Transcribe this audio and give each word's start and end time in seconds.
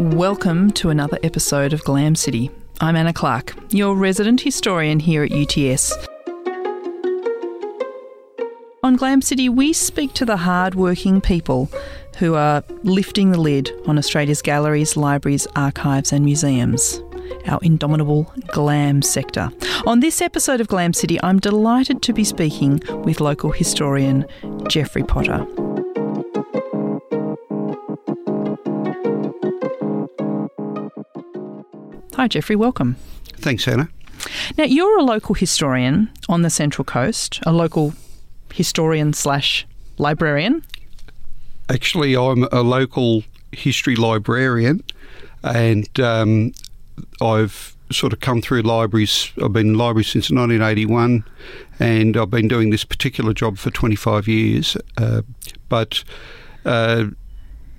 Welcome 0.00 0.72
to 0.72 0.90
another 0.90 1.20
episode 1.22 1.72
of 1.72 1.84
Glam 1.84 2.16
City. 2.16 2.50
I'm 2.80 2.96
Anna 2.96 3.12
Clark, 3.12 3.54
your 3.70 3.94
resident 3.94 4.40
historian 4.40 4.98
here 4.98 5.22
at 5.22 5.30
UTS. 5.30 5.92
On 8.82 8.96
Glam 8.96 9.22
City, 9.22 9.48
we 9.48 9.72
speak 9.72 10.12
to 10.14 10.24
the 10.24 10.36
hard-working 10.36 11.20
people 11.20 11.70
who 12.18 12.34
are 12.34 12.64
lifting 12.82 13.30
the 13.30 13.40
lid 13.40 13.70
on 13.86 13.96
Australia's 13.96 14.42
galleries, 14.42 14.96
libraries, 14.96 15.46
archives, 15.54 16.12
and 16.12 16.24
museums. 16.24 17.00
Our 17.46 17.60
indomitable 17.62 18.32
glam 18.48 19.00
sector. 19.00 19.48
On 19.86 20.00
this 20.00 20.20
episode 20.20 20.60
of 20.60 20.66
Glam 20.66 20.92
City, 20.92 21.22
I'm 21.22 21.38
delighted 21.38 22.02
to 22.02 22.12
be 22.12 22.24
speaking 22.24 22.82
with 23.04 23.20
local 23.20 23.52
historian 23.52 24.26
Geoffrey 24.68 25.04
Potter. 25.04 25.46
Hi, 32.16 32.28
Geoffrey. 32.28 32.54
welcome. 32.54 32.94
Thanks, 33.38 33.66
Anna. 33.66 33.88
Now, 34.56 34.64
you're 34.64 34.98
a 34.98 35.02
local 35.02 35.34
historian 35.34 36.10
on 36.28 36.42
the 36.42 36.50
Central 36.50 36.84
Coast, 36.84 37.40
a 37.44 37.52
local 37.52 37.92
historian 38.52 39.12
slash 39.12 39.66
librarian. 39.98 40.64
Actually, 41.68 42.16
I'm 42.16 42.46
a 42.52 42.62
local 42.62 43.24
history 43.50 43.96
librarian, 43.96 44.84
and 45.42 45.88
um, 45.98 46.52
I've 47.20 47.74
sort 47.90 48.12
of 48.12 48.20
come 48.20 48.40
through 48.40 48.62
libraries. 48.62 49.32
I've 49.42 49.52
been 49.52 49.70
in 49.70 49.74
libraries 49.74 50.08
since 50.08 50.30
1981, 50.30 51.24
and 51.80 52.16
I've 52.16 52.30
been 52.30 52.46
doing 52.48 52.70
this 52.70 52.84
particular 52.84 53.34
job 53.34 53.58
for 53.58 53.70
25 53.70 54.28
years. 54.28 54.76
Uh, 54.96 55.22
but 55.68 56.04
uh, 56.64 57.06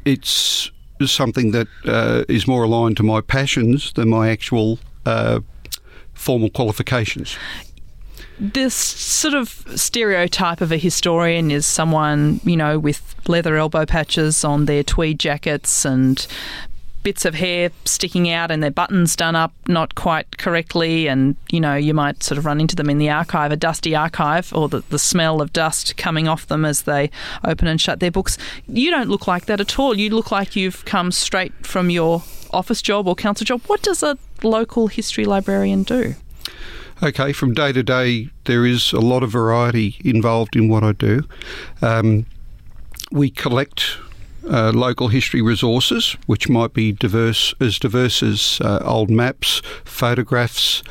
it's 0.03 0.71
something 1.01 1.51
that 1.51 1.67
uh, 1.85 2.23
is 2.27 2.47
more 2.47 2.63
aligned 2.63 2.97
to 2.97 3.03
my 3.03 3.21
passions 3.21 3.91
than 3.93 4.09
my 4.09 4.29
actual 4.29 4.79
uh, 5.05 5.39
formal 6.13 6.49
qualifications. 6.49 7.37
This 8.37 8.73
sort 8.73 9.33
of 9.33 9.63
stereotype 9.75 10.59
of 10.59 10.71
a 10.71 10.77
historian 10.77 11.51
is 11.51 11.65
someone, 11.65 12.41
you 12.43 12.57
know, 12.57 12.77
with 12.77 13.15
leather 13.27 13.55
elbow 13.55 13.85
patches 13.85 14.43
on 14.43 14.65
their 14.65 14.83
tweed 14.83 15.19
jackets 15.19 15.85
and 15.85 16.27
bits 17.05 17.23
of 17.23 17.35
hair 17.35 17.69
sticking 17.85 18.31
out 18.31 18.49
and 18.49 18.63
their 18.63 18.71
buttons 18.71 19.15
done 19.15 19.35
up 19.35 19.53
not 19.67 19.93
quite 19.93 20.39
correctly 20.39 21.05
and 21.05 21.35
you 21.51 21.59
know 21.59 21.75
you 21.75 21.93
might 21.93 22.23
sort 22.23 22.35
of 22.39 22.47
run 22.47 22.59
into 22.59 22.75
them 22.75 22.89
in 22.89 22.97
the 22.97 23.07
archive 23.07 23.51
a 23.51 23.55
dusty 23.55 23.95
archive 23.95 24.51
or 24.55 24.67
the, 24.67 24.79
the 24.89 24.97
smell 24.97 25.39
of 25.39 25.53
dust 25.53 25.95
coming 25.97 26.27
off 26.27 26.47
them 26.47 26.65
as 26.65 26.81
they 26.81 27.11
open 27.43 27.67
and 27.67 27.79
shut 27.79 27.99
their 27.99 28.09
books. 28.09 28.39
You 28.67 28.89
don't 28.89 29.07
look 29.07 29.27
like 29.27 29.45
that 29.45 29.61
at 29.61 29.77
all. 29.77 29.95
You 29.95 30.09
look 30.09 30.31
like 30.31 30.55
you've 30.55 30.83
come 30.85 31.11
straight 31.11 31.53
from 31.63 31.91
your 31.91 32.23
office 32.49 32.81
job 32.81 33.07
or 33.07 33.13
council 33.13 33.45
job. 33.45 33.61
What 33.67 33.83
does 33.83 34.01
a 34.01 34.17
local 34.41 34.87
history 34.87 35.25
librarian 35.25 35.83
do? 35.83 36.15
Okay, 37.03 37.33
from 37.33 37.53
day 37.53 37.71
to 37.71 37.83
day, 37.83 38.29
there 38.45 38.65
is 38.65 38.93
a 38.93 38.99
lot 38.99 39.21
of 39.21 39.29
variety 39.29 39.97
involved 40.03 40.55
in 40.55 40.69
what 40.69 40.83
I 40.83 40.93
do. 40.93 41.21
Um, 41.83 42.25
we 43.11 43.29
collect 43.29 43.99
uh, 44.49 44.71
local 44.73 45.07
history 45.07 45.41
resources, 45.41 46.15
which 46.25 46.49
might 46.49 46.73
be 46.73 46.91
diverse 46.91 47.53
as 47.59 47.79
diverse 47.79 48.21
as 48.23 48.59
uh, 48.61 48.79
old 48.83 49.09
maps, 49.09 49.61
photographs, 49.83 50.83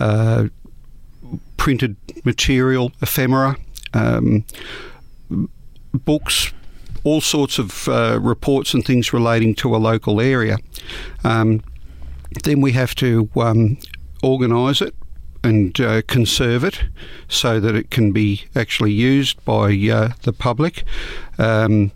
uh, 0.00 0.48
printed 1.56 1.96
material, 2.24 2.92
ephemera, 3.00 3.56
um, 3.94 4.44
books, 5.92 6.52
all 7.04 7.20
sorts 7.20 7.58
of 7.58 7.88
uh, 7.88 8.18
reports 8.20 8.74
and 8.74 8.84
things 8.84 9.12
relating 9.12 9.54
to 9.54 9.74
a 9.74 9.78
local 9.78 10.20
area. 10.20 10.58
Um, 11.24 11.62
then 12.44 12.60
we 12.60 12.72
have 12.72 12.94
to 12.96 13.28
um, 13.36 13.78
organise 14.22 14.80
it 14.82 14.94
and 15.42 15.80
uh, 15.80 16.02
conserve 16.02 16.64
it 16.64 16.84
so 17.28 17.60
that 17.60 17.74
it 17.74 17.90
can 17.90 18.12
be 18.12 18.44
actually 18.54 18.92
used 18.92 19.42
by 19.44 19.72
uh, 19.90 20.12
the 20.22 20.32
public. 20.32 20.84
Um, 21.38 21.92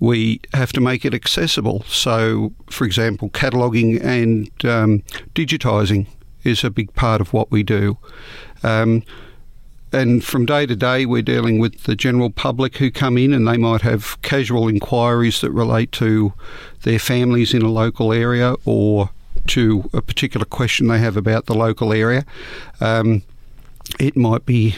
we 0.00 0.40
have 0.54 0.72
to 0.72 0.80
make 0.80 1.04
it 1.04 1.14
accessible. 1.14 1.82
So, 1.88 2.52
for 2.70 2.84
example, 2.84 3.30
cataloguing 3.30 4.00
and 4.00 4.48
um, 4.64 5.02
digitising 5.34 6.06
is 6.44 6.64
a 6.64 6.70
big 6.70 6.94
part 6.94 7.20
of 7.20 7.32
what 7.32 7.50
we 7.50 7.62
do. 7.62 7.98
Um, 8.62 9.02
and 9.92 10.22
from 10.22 10.44
day 10.44 10.66
to 10.66 10.76
day, 10.76 11.06
we're 11.06 11.22
dealing 11.22 11.58
with 11.58 11.84
the 11.84 11.96
general 11.96 12.30
public 12.30 12.76
who 12.76 12.90
come 12.90 13.16
in 13.16 13.32
and 13.32 13.48
they 13.48 13.56
might 13.56 13.80
have 13.82 14.20
casual 14.22 14.68
inquiries 14.68 15.40
that 15.40 15.50
relate 15.50 15.92
to 15.92 16.34
their 16.82 16.98
families 16.98 17.54
in 17.54 17.62
a 17.62 17.70
local 17.70 18.12
area 18.12 18.54
or 18.66 19.10
to 19.46 19.88
a 19.94 20.02
particular 20.02 20.44
question 20.44 20.88
they 20.88 20.98
have 20.98 21.16
about 21.16 21.46
the 21.46 21.54
local 21.54 21.92
area. 21.92 22.24
Um, 22.80 23.22
it 23.98 24.14
might 24.14 24.44
be 24.44 24.76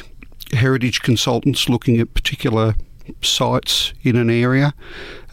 heritage 0.53 1.03
consultants 1.03 1.69
looking 1.69 1.99
at 1.99 2.15
particular 2.15 2.75
sites 3.23 3.93
in 4.03 4.17
an 4.17 4.31
area. 4.31 4.75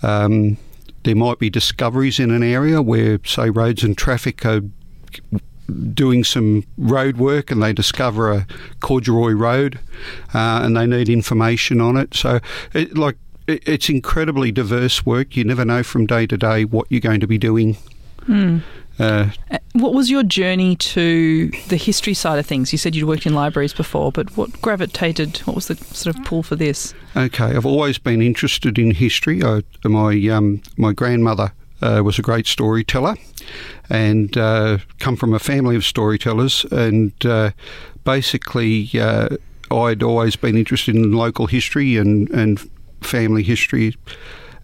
Um, 0.03 0.57
there 1.03 1.15
might 1.15 1.39
be 1.39 1.49
discoveries 1.49 2.19
in 2.19 2.31
an 2.31 2.43
area 2.43 2.81
where, 2.81 3.19
say, 3.25 3.49
roads 3.49 3.83
and 3.83 3.97
traffic 3.97 4.45
are 4.45 4.61
doing 5.93 6.23
some 6.23 6.63
road 6.77 7.17
work 7.17 7.51
and 7.51 7.61
they 7.61 7.73
discover 7.73 8.31
a 8.31 8.47
corduroy 8.79 9.31
road 9.31 9.79
uh, 10.33 10.61
and 10.63 10.75
they 10.75 10.85
need 10.85 11.09
information 11.09 11.81
on 11.81 11.97
it. 11.97 12.13
So, 12.13 12.39
it, 12.73 12.97
like, 12.97 13.17
it, 13.47 13.67
it's 13.67 13.89
incredibly 13.89 14.51
diverse 14.51 15.05
work. 15.05 15.35
You 15.35 15.43
never 15.43 15.65
know 15.65 15.83
from 15.83 16.05
day 16.05 16.27
to 16.27 16.37
day 16.37 16.65
what 16.65 16.87
you're 16.89 17.01
going 17.01 17.21
to 17.21 17.27
be 17.27 17.37
doing. 17.37 17.77
Mm. 18.25 18.61
Uh, 18.99 19.29
what 19.73 19.93
was 19.93 20.09
your 20.09 20.23
journey 20.23 20.75
to 20.75 21.49
the 21.67 21.77
history 21.77 22.13
side 22.13 22.39
of 22.39 22.45
things? 22.45 22.71
You 22.71 22.77
said 22.77 22.95
you'd 22.95 23.07
worked 23.07 23.25
in 23.25 23.33
libraries 23.33 23.73
before, 23.73 24.11
but 24.11 24.35
what 24.35 24.59
gravitated? 24.61 25.37
What 25.39 25.55
was 25.55 25.67
the 25.67 25.75
sort 25.75 26.15
of 26.15 26.23
pull 26.25 26.43
for 26.43 26.55
this? 26.55 26.93
Okay, 27.15 27.45
I've 27.45 27.65
always 27.65 27.97
been 27.97 28.21
interested 28.21 28.79
in 28.79 28.91
history. 28.91 29.43
I, 29.43 29.61
my 29.83 30.15
um, 30.29 30.61
my 30.77 30.93
grandmother 30.93 31.53
uh, 31.81 32.01
was 32.03 32.17
a 32.17 32.23
great 32.23 32.47
storyteller, 32.47 33.15
and 33.89 34.35
uh, 34.37 34.79
come 34.99 35.15
from 35.15 35.33
a 35.33 35.39
family 35.39 35.75
of 35.75 35.85
storytellers. 35.85 36.65
And 36.71 37.13
uh, 37.25 37.51
basically, 38.03 38.89
uh, 38.99 39.29
I'd 39.69 40.01
always 40.01 40.35
been 40.35 40.57
interested 40.57 40.95
in 40.95 41.11
local 41.11 41.45
history 41.45 41.97
and 41.97 42.29
and 42.31 42.59
family 43.01 43.43
history 43.43 43.95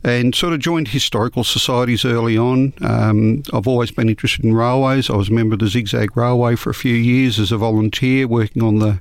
and 0.04 0.36
sort 0.36 0.54
of 0.54 0.60
joined 0.60 0.90
historical 0.90 1.44
societies 1.44 2.04
early 2.04 2.38
on. 2.38 2.74
Um, 2.82 3.44
I've 3.54 3.68
always 3.68 3.92
been 3.92 4.10
interested 4.10 4.44
in 4.44 4.54
railways. 4.54 5.10
I 5.10 5.16
was 5.16 5.30
a 5.30 5.34
member 5.34 5.54
of 5.54 5.60
the 5.60 5.68
Zigzag 5.68 6.18
Railway 6.18 6.56
for 6.56 6.70
a 6.70 6.76
few 6.76 6.96
years 6.96 7.40
as 7.40 7.52
a 7.52 7.58
volunteer, 7.58 8.28
working 8.28 8.62
on 8.62 8.80
the 8.80 9.00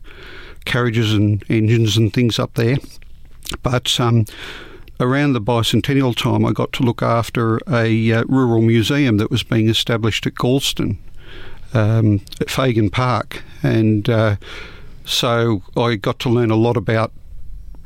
carriages 0.64 1.12
and 1.12 1.44
engines 1.48 1.96
and 1.96 2.12
things 2.12 2.38
up 2.38 2.54
there. 2.54 2.76
But 3.62 3.98
um, 3.98 4.26
around 5.00 5.32
the 5.32 5.40
bicentennial 5.40 6.14
time, 6.14 6.46
I 6.46 6.52
got 6.52 6.72
to 6.74 6.84
look 6.84 7.02
after 7.02 7.58
a 7.69 8.12
uh, 8.12 8.24
rural 8.28 8.62
museum 8.62 9.16
that 9.16 9.30
was 9.30 9.42
being 9.42 9.69
established 9.69 10.26
at 10.26 10.34
Galston, 10.34 10.98
um, 11.74 12.20
at 12.40 12.48
Fagan 12.48 12.90
Park, 12.90 13.42
and 13.62 14.08
uh, 14.08 14.36
so 15.04 15.62
I 15.76 15.96
got 15.96 16.20
to 16.20 16.28
learn 16.28 16.50
a 16.50 16.56
lot 16.56 16.76
about 16.76 17.12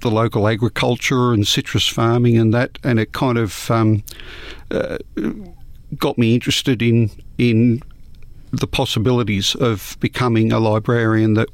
the 0.07 0.15
local 0.15 0.47
agriculture 0.47 1.33
and 1.33 1.47
citrus 1.47 1.89
farming 1.89 2.39
and 2.39 2.55
that, 2.55 2.79
and 2.85 3.01
it 3.01 3.13
kind 3.13 3.37
of 3.37 3.71
um, 3.71 4.05
uh, 4.71 4.99
got 5.99 6.17
me 6.17 6.35
interested 6.35 6.81
in 6.81 7.11
in 7.39 7.83
the 8.53 8.67
possibilities 8.67 9.57
of 9.57 9.97
becoming 9.99 10.53
a 10.53 10.61
librarian 10.61 11.35
that 11.35 11.49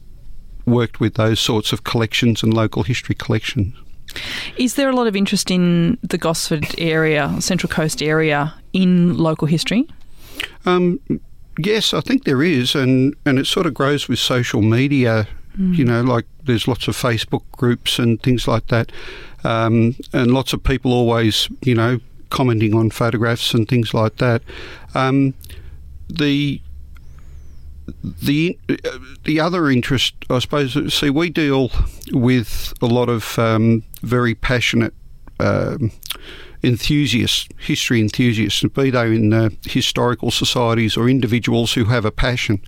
worked 0.67 1.01
with 1.01 1.15
those 1.15 1.41
sorts 1.41 1.73
of 1.73 1.83
collections 1.85 2.43
and 2.43 2.53
local 2.53 2.83
history 2.83 3.15
collections. 3.15 3.75
Is 4.59 4.75
there 4.75 4.91
a 4.91 4.95
lot 4.95 5.07
of 5.07 5.17
interest 5.17 5.51
in 5.51 5.97
the 6.03 6.19
Gosford 6.19 6.75
area, 6.79 7.35
Central 7.41 7.73
Coast 7.73 8.03
area, 8.03 8.55
in 8.75 9.17
local 9.17 9.49
history? 9.49 9.89
Um, 10.67 11.01
yes, 11.59 11.95
I 11.95 12.03
think 12.03 12.25
there 12.25 12.43
is, 12.43 12.75
and, 12.75 13.17
and 13.25 13.39
it 13.39 13.47
sort 13.47 13.67
of 13.67 13.73
grows 13.73 14.09
with 14.09 14.19
social 14.19 14.61
media 14.61 15.27
Mm. 15.59 15.77
You 15.77 15.85
know, 15.85 16.03
like 16.03 16.27
there's 16.45 16.67
lots 16.67 16.89
of 16.89 16.97
Facebook 16.97 17.43
groups 17.53 17.99
and 17.99 18.23
things 18.23 18.49
like 18.49 18.69
that, 18.69 18.91
um, 19.45 19.97
and 20.13 20.33
lots 20.33 20.53
of 20.53 20.63
people 20.63 20.93
always, 20.93 21.49
you 21.63 21.75
know, 21.75 22.01
commenting 22.31 22.75
on 22.75 22.91
photographs 22.91 23.53
and 23.53 23.69
things 23.69 23.93
like 23.93 24.17
that. 24.17 24.43
Um, 24.95 25.35
the 26.09 26.61
the 28.03 28.59
the 29.25 29.41
other 29.41 29.69
interest, 29.71 30.15
I 30.31 30.39
suppose, 30.39 30.95
see, 30.95 31.11
we 31.11 31.31
deal 31.31 31.71
with 32.13 32.73
a 32.81 32.87
lot 32.87 33.09
of 33.09 33.39
um, 33.39 33.83
very 34.03 34.35
passionate 34.35 34.95
um, 35.41 35.91
enthusiasts, 36.63 37.49
history 37.59 38.01
enthusiasts, 38.01 38.63
be 38.63 38.91
they 38.91 39.15
in 39.15 39.33
uh, 39.33 39.51
historical 39.65 40.31
societies 40.31 40.97
or 40.97 41.09
individuals 41.09 41.75
who 41.75 41.85
have 41.87 42.05
a 42.05 42.13
passion. 42.13 42.63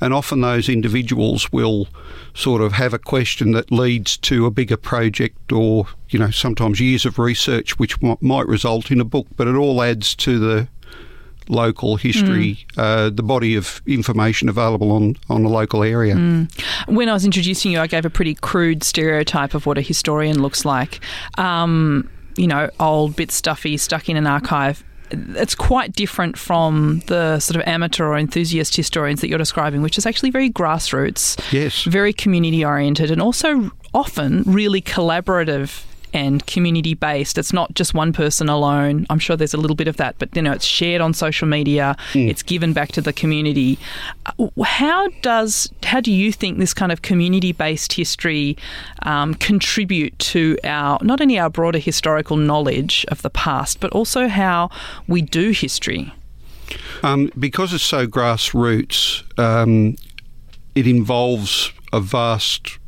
And 0.00 0.14
often 0.14 0.40
those 0.40 0.68
individuals 0.68 1.50
will 1.52 1.88
sort 2.34 2.62
of 2.62 2.72
have 2.72 2.94
a 2.94 2.98
question 2.98 3.52
that 3.52 3.70
leads 3.70 4.16
to 4.18 4.46
a 4.46 4.50
bigger 4.50 4.76
project 4.76 5.52
or, 5.52 5.86
you 6.08 6.18
know, 6.18 6.30
sometimes 6.30 6.80
years 6.80 7.04
of 7.04 7.18
research 7.18 7.78
which 7.78 8.00
might 8.02 8.46
result 8.46 8.90
in 8.90 9.00
a 9.00 9.04
book, 9.04 9.26
but 9.36 9.46
it 9.46 9.54
all 9.54 9.82
adds 9.82 10.14
to 10.16 10.38
the 10.38 10.68
local 11.48 11.96
history, 11.96 12.64
uh, 12.76 13.10
the 13.10 13.22
body 13.22 13.56
of 13.56 13.82
information 13.86 14.48
available 14.48 14.92
on, 14.92 15.16
on 15.28 15.44
a 15.44 15.48
local 15.48 15.82
area. 15.82 16.14
When 16.86 17.08
I 17.08 17.12
was 17.12 17.24
introducing 17.24 17.72
you, 17.72 17.80
I 17.80 17.88
gave 17.88 18.04
a 18.04 18.10
pretty 18.10 18.34
crude 18.34 18.84
stereotype 18.84 19.52
of 19.54 19.66
what 19.66 19.76
a 19.76 19.82
historian 19.82 20.40
looks 20.40 20.64
like. 20.64 21.00
Um, 21.38 22.08
you 22.36 22.46
know, 22.46 22.70
old, 22.78 23.16
bit 23.16 23.32
stuffy, 23.32 23.76
stuck 23.76 24.08
in 24.08 24.16
an 24.16 24.26
archive. 24.26 24.84
It's 25.10 25.54
quite 25.54 25.92
different 25.94 26.38
from 26.38 27.02
the 27.06 27.38
sort 27.40 27.56
of 27.60 27.66
amateur 27.66 28.06
or 28.06 28.16
enthusiast 28.18 28.76
historians 28.76 29.20
that 29.20 29.28
you're 29.28 29.38
describing, 29.38 29.82
which 29.82 29.98
is 29.98 30.06
actually 30.06 30.30
very 30.30 30.50
grassroots, 30.50 31.36
Yes. 31.52 31.82
very 31.84 32.12
community 32.12 32.64
oriented, 32.64 33.10
and 33.10 33.20
also 33.20 33.70
often 33.92 34.42
really 34.46 34.80
collaborative 34.80 35.82
and 36.12 36.46
community 36.46 36.94
based. 36.94 37.38
It's 37.38 37.52
not 37.52 37.74
just 37.74 37.94
one 37.94 38.12
person 38.12 38.48
alone. 38.48 39.06
I'm 39.10 39.18
sure 39.18 39.36
there's 39.36 39.54
a 39.54 39.58
little 39.58 39.76
bit 39.76 39.88
of 39.88 39.96
that, 39.98 40.16
but 40.18 40.34
you 40.34 40.42
know, 40.42 40.52
it's 40.52 40.64
shared 40.64 41.00
on 41.00 41.14
social 41.14 41.46
media. 41.46 41.96
It's 42.14 42.42
given 42.42 42.72
back 42.72 42.92
to 42.92 43.00
the 43.00 43.12
community. 43.12 43.78
Uh, 44.26 44.48
How 44.64 45.08
does 45.22 45.70
how 45.84 46.00
do 46.00 46.12
you 46.12 46.32
think 46.32 46.58
this 46.58 46.74
kind 46.74 46.92
of 46.92 47.02
community 47.02 47.52
based 47.52 47.92
history 47.94 48.56
um, 49.02 49.34
contribute 49.34 50.18
to 50.18 50.56
our 50.64 50.98
not 51.02 51.20
only 51.20 51.38
our 51.38 51.50
broader 51.50 51.78
historical 51.78 52.36
knowledge 52.36 53.04
of 53.08 53.22
the 53.22 53.30
past, 53.30 53.80
but 53.80 53.90
also 53.92 54.28
how 54.28 54.70
we 55.08 55.22
do 55.22 55.50
history? 55.50 56.12
Um, 57.02 57.30
because 57.38 57.72
it's 57.72 57.82
so 57.84 58.06
grassroots, 58.06 59.24
um, 59.38 59.96
it 60.74 60.86
involves 60.86 61.72
a 61.92 62.00
vast 62.00 62.79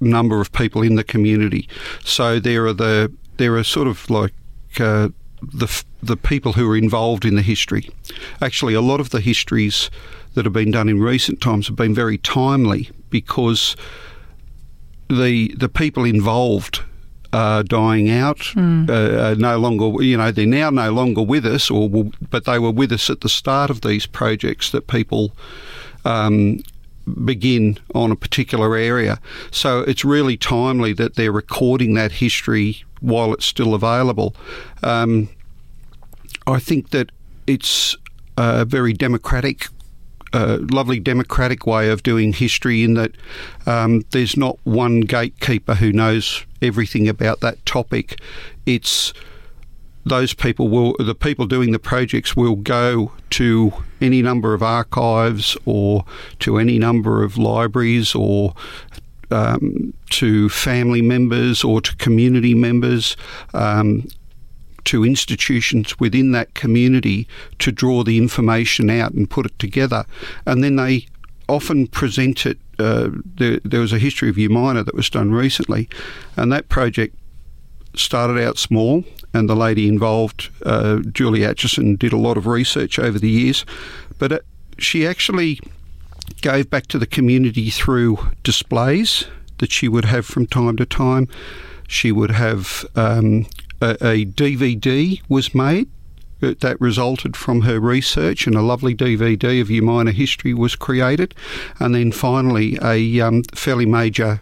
number 0.00 0.40
of 0.40 0.52
people 0.52 0.82
in 0.82 0.96
the 0.96 1.04
community. 1.04 1.68
So 2.04 2.40
there 2.40 2.66
are 2.66 2.72
the 2.72 3.12
there 3.36 3.56
are 3.56 3.64
sort 3.64 3.86
of 3.86 4.08
like 4.10 4.32
uh, 4.78 5.08
the 5.42 5.84
the 6.02 6.16
people 6.16 6.52
who 6.52 6.70
are 6.70 6.76
involved 6.76 7.24
in 7.24 7.34
the 7.34 7.42
history. 7.42 7.88
Actually, 8.40 8.74
a 8.74 8.80
lot 8.80 9.00
of 9.00 9.10
the 9.10 9.20
histories 9.20 9.90
that 10.34 10.44
have 10.44 10.52
been 10.52 10.70
done 10.70 10.88
in 10.88 11.00
recent 11.00 11.40
times 11.40 11.66
have 11.66 11.76
been 11.76 11.94
very 11.94 12.18
timely 12.18 12.90
because 13.10 13.76
the 15.08 15.54
the 15.56 15.68
people 15.68 16.04
involved 16.04 16.82
are 17.32 17.62
dying 17.62 18.10
out, 18.10 18.40
uh, 18.90 19.36
no 19.38 19.56
longer, 19.56 20.02
you 20.02 20.16
know, 20.16 20.32
they're 20.32 20.46
now 20.46 20.68
no 20.68 20.90
longer 20.90 21.22
with 21.22 21.46
us, 21.46 21.70
or 21.70 21.88
will, 21.88 22.10
but 22.28 22.44
they 22.44 22.58
were 22.58 22.72
with 22.72 22.90
us 22.90 23.08
at 23.08 23.20
the 23.20 23.28
start 23.28 23.70
of 23.70 23.82
these 23.82 24.04
projects 24.04 24.70
that 24.72 24.88
people 24.88 25.30
um, 26.04 26.60
begin 27.10 27.78
on 27.94 28.10
a 28.10 28.16
particular 28.16 28.76
area. 28.76 29.18
So 29.50 29.80
it's 29.80 30.04
really 30.04 30.36
timely 30.36 30.92
that 30.94 31.14
they're 31.14 31.32
recording 31.32 31.94
that 31.94 32.12
history 32.12 32.84
while 33.00 33.32
it's 33.32 33.46
still 33.46 33.74
available. 33.74 34.34
Um, 34.82 35.28
I 36.46 36.58
think 36.58 36.90
that 36.90 37.10
it's 37.46 37.96
a 38.36 38.64
very 38.64 38.92
democratic 38.92 39.66
lovely 40.32 41.00
democratic 41.00 41.66
way 41.66 41.90
of 41.90 42.02
doing 42.02 42.32
history 42.32 42.84
in 42.84 42.94
that 42.94 43.12
um, 43.66 44.04
there's 44.10 44.36
not 44.36 44.58
one 44.64 45.00
gatekeeper 45.00 45.74
who 45.74 45.92
knows 45.92 46.44
everything 46.62 47.08
about 47.08 47.40
that 47.40 47.64
topic. 47.66 48.20
It's 48.66 49.12
those 50.04 50.34
people 50.34 50.68
will, 50.68 50.94
the 50.98 51.14
people 51.14 51.46
doing 51.46 51.72
the 51.72 51.78
projects 51.78 52.36
will 52.36 52.56
go 52.56 53.12
to 53.30 53.72
any 54.00 54.22
number 54.22 54.54
of 54.54 54.62
archives 54.62 55.56
or 55.64 56.04
to 56.40 56.58
any 56.58 56.78
number 56.78 57.22
of 57.22 57.36
libraries 57.36 58.14
or 58.14 58.54
um, 59.30 59.92
to 60.10 60.48
family 60.48 61.02
members 61.02 61.62
or 61.62 61.80
to 61.80 61.94
community 61.96 62.54
members. 62.54 63.16
Um, 63.54 64.08
to 64.82 65.04
institutions 65.04 66.00
within 66.00 66.32
that 66.32 66.54
community 66.54 67.28
to 67.58 67.70
draw 67.70 68.02
the 68.02 68.16
information 68.16 68.88
out 68.88 69.12
and 69.12 69.28
put 69.28 69.44
it 69.44 69.58
together. 69.58 70.06
And 70.46 70.64
then 70.64 70.76
they 70.76 71.06
often 71.48 71.86
present 71.86 72.46
it. 72.46 72.58
Uh, 72.78 73.10
there, 73.36 73.60
there 73.62 73.80
was 73.80 73.92
a 73.92 73.98
history 73.98 74.30
of 74.30 74.36
Umina 74.36 74.84
that 74.86 74.94
was 74.94 75.10
done 75.10 75.32
recently, 75.32 75.88
and 76.36 76.50
that 76.50 76.70
project 76.70 77.14
started 77.94 78.42
out 78.42 78.56
small. 78.56 79.04
And 79.32 79.48
the 79.48 79.54
lady 79.54 79.86
involved, 79.86 80.50
uh, 80.64 80.98
Julie 81.12 81.44
Atchison, 81.44 81.96
did 81.96 82.12
a 82.12 82.16
lot 82.16 82.36
of 82.36 82.46
research 82.46 82.98
over 82.98 83.18
the 83.18 83.30
years, 83.30 83.64
but 84.18 84.32
it, 84.32 84.44
she 84.78 85.06
actually 85.06 85.60
gave 86.40 86.70
back 86.70 86.86
to 86.88 86.98
the 86.98 87.06
community 87.06 87.70
through 87.70 88.18
displays 88.42 89.26
that 89.58 89.70
she 89.70 89.88
would 89.88 90.06
have 90.06 90.26
from 90.26 90.46
time 90.46 90.76
to 90.76 90.86
time. 90.86 91.28
She 91.86 92.12
would 92.12 92.30
have 92.30 92.84
um, 92.96 93.46
a, 93.80 93.90
a 94.00 94.24
DVD 94.26 95.20
was 95.28 95.54
made 95.54 95.88
that 96.40 96.80
resulted 96.80 97.36
from 97.36 97.62
her 97.62 97.78
research, 97.78 98.46
and 98.46 98.56
a 98.56 98.62
lovely 98.62 98.94
DVD 98.94 99.60
of 99.60 99.68
Umina 99.68 100.12
history 100.12 100.54
was 100.54 100.74
created. 100.74 101.34
And 101.78 101.94
then 101.94 102.12
finally, 102.12 102.78
a 102.82 103.20
um, 103.20 103.42
fairly 103.54 103.86
major 103.86 104.40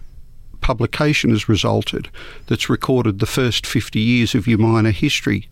publication 0.60 1.30
has 1.30 1.48
resulted 1.48 2.08
that's 2.46 2.68
recorded 2.68 3.18
the 3.18 3.26
first 3.26 3.66
50 3.66 4.00
years 4.00 4.34
of 4.34 4.44
Umina 4.44 4.92
history, 4.92 5.48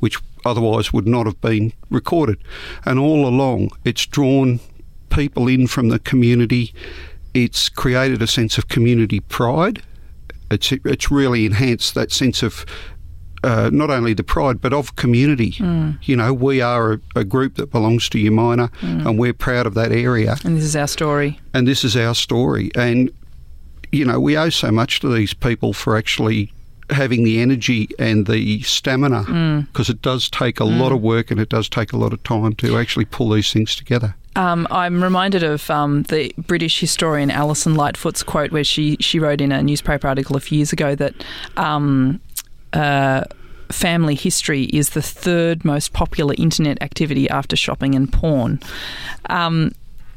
which 0.00 0.18
otherwise 0.44 0.92
would 0.92 1.06
not 1.06 1.26
have 1.26 1.40
been 1.40 1.72
recorded. 1.90 2.38
And 2.84 2.98
all 2.98 3.26
along, 3.26 3.70
it's 3.84 4.06
drawn 4.06 4.60
people 5.10 5.48
in 5.48 5.66
from 5.66 5.88
the 5.88 5.98
community. 5.98 6.72
It's 7.34 7.68
created 7.68 8.22
a 8.22 8.26
sense 8.26 8.58
of 8.58 8.68
community 8.68 9.20
pride. 9.20 9.82
It's 10.50 10.70
it's 10.72 11.10
really 11.10 11.44
enhanced 11.44 11.94
that 11.94 12.12
sense 12.12 12.42
of 12.42 12.64
uh, 13.42 13.70
not 13.72 13.90
only 13.90 14.14
the 14.14 14.24
pride 14.24 14.60
but 14.60 14.72
of 14.72 14.96
community. 14.96 15.54
You 16.02 16.16
know, 16.16 16.32
we 16.32 16.60
are 16.60 16.94
a, 16.94 17.00
a 17.16 17.24
group 17.24 17.56
that 17.56 17.70
belongs 17.70 18.08
to 18.10 18.18
Umina, 18.18 18.70
and 18.82 19.18
we're 19.18 19.34
proud 19.34 19.66
of 19.66 19.74
that 19.74 19.92
area. 19.92 20.36
And 20.44 20.56
this 20.56 20.64
is 20.64 20.76
our 20.76 20.88
story. 20.88 21.40
And 21.52 21.66
this 21.66 21.84
is 21.84 21.96
our 21.96 22.14
story. 22.14 22.70
And 22.74 23.10
you 23.96 24.04
know, 24.04 24.20
we 24.20 24.36
owe 24.36 24.50
so 24.50 24.70
much 24.70 25.00
to 25.00 25.12
these 25.12 25.34
people 25.34 25.72
for 25.72 25.96
actually 25.96 26.52
having 26.90 27.24
the 27.24 27.40
energy 27.40 27.88
and 27.98 28.26
the 28.26 28.62
stamina 28.62 29.66
because 29.72 29.90
it 29.90 30.00
does 30.02 30.30
take 30.30 30.60
a 30.60 30.64
lot 30.64 30.92
of 30.92 31.00
work 31.00 31.32
and 31.32 31.40
it 31.40 31.48
does 31.48 31.68
take 31.68 31.92
a 31.92 31.96
lot 31.96 32.12
of 32.12 32.22
time 32.22 32.54
to 32.54 32.78
actually 32.78 33.04
pull 33.04 33.30
these 33.30 33.52
things 33.52 33.74
together. 33.74 34.14
Um, 34.36 34.68
I'm 34.70 35.02
reminded 35.02 35.42
of 35.42 35.68
um, 35.70 36.02
the 36.04 36.32
British 36.36 36.78
historian 36.78 37.30
Alison 37.30 37.74
Lightfoot's 37.74 38.22
quote, 38.22 38.52
where 38.52 38.64
she 38.64 38.96
she 39.00 39.18
wrote 39.18 39.40
in 39.40 39.50
a 39.50 39.62
newspaper 39.62 40.06
article 40.06 40.36
a 40.36 40.40
few 40.40 40.58
years 40.58 40.72
ago 40.72 40.94
that. 40.94 41.14
Um, 41.56 42.20
uh, 42.72 43.24
family 43.70 44.14
history 44.14 44.64
is 44.64 44.90
the 44.90 45.02
third 45.02 45.64
most 45.64 45.92
popular 45.92 46.34
internet 46.38 46.80
activity 46.80 47.28
after 47.28 47.56
shopping 47.56 47.96
and 47.96 48.12
porn. 48.12 48.60
Um, 49.28 49.72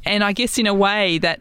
and 0.06 0.24
I 0.24 0.34
guess, 0.34 0.58
in 0.58 0.68
a 0.68 0.74
way, 0.74 1.18
that 1.20 1.40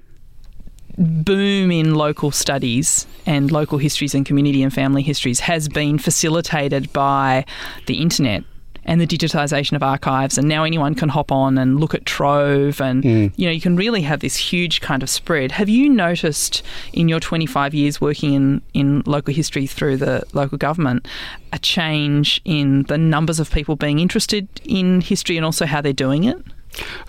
boom 0.99 1.71
in 1.71 1.95
local 1.95 2.31
studies 2.31 3.07
and 3.25 3.51
local 3.51 3.79
histories 3.79 4.15
and 4.15 4.27
community 4.27 4.63
and 4.63 4.73
family 4.73 5.03
histories 5.03 5.41
has 5.41 5.69
been 5.69 5.99
facilitated 5.99 6.93
by 6.93 7.45
the 7.87 8.03
internet 8.03 8.43
and 8.89 9.01
the 9.01 9.07
digitisation 9.07 9.75
of 9.75 9.83
archives 9.83 10.39
and 10.39 10.49
now 10.49 10.65
anyone 10.65 10.95
can 10.95 11.11
hop 11.11 11.31
on 11.31 11.59
and 11.59 11.79
look 11.79 11.95
at 11.95 12.07
Trove 12.07 12.81
and 12.81 13.05
hmm. 13.05 13.27
you 13.37 13.47
know 13.47 13.53
you 13.53 13.61
can 13.61 13.77
really 13.77 14.01
have 14.01 14.21
this 14.21 14.37
huge 14.37 14.81
kind 14.81 15.03
of 15.03 15.11
spread. 15.11 15.53
Have 15.53 15.69
you 15.69 15.89
noticed 15.89 16.63
in 16.93 17.09
your 17.09 17.21
25 17.21 17.75
years 17.75 18.01
working 18.01 18.33
in 18.33 18.63
in 18.73 19.03
local 19.07 19.35
history 19.35 19.67
through 19.67 19.99
the 19.99 20.25
local 20.33 20.59
government 20.59 21.07
a 21.53 21.59
change 21.59 22.41
in 22.45 22.85
the 22.85 22.99
numbers 22.99 23.39
of 23.39 23.51
people 23.51 23.77
being 23.77 23.99
interested 23.99 24.49
in 24.65 25.03
history 25.03 25.37
and 25.37 25.45
also 25.45 25.67
how 25.67 25.81
they're 25.81 25.93
doing 25.93 26.25
it? 26.25 26.39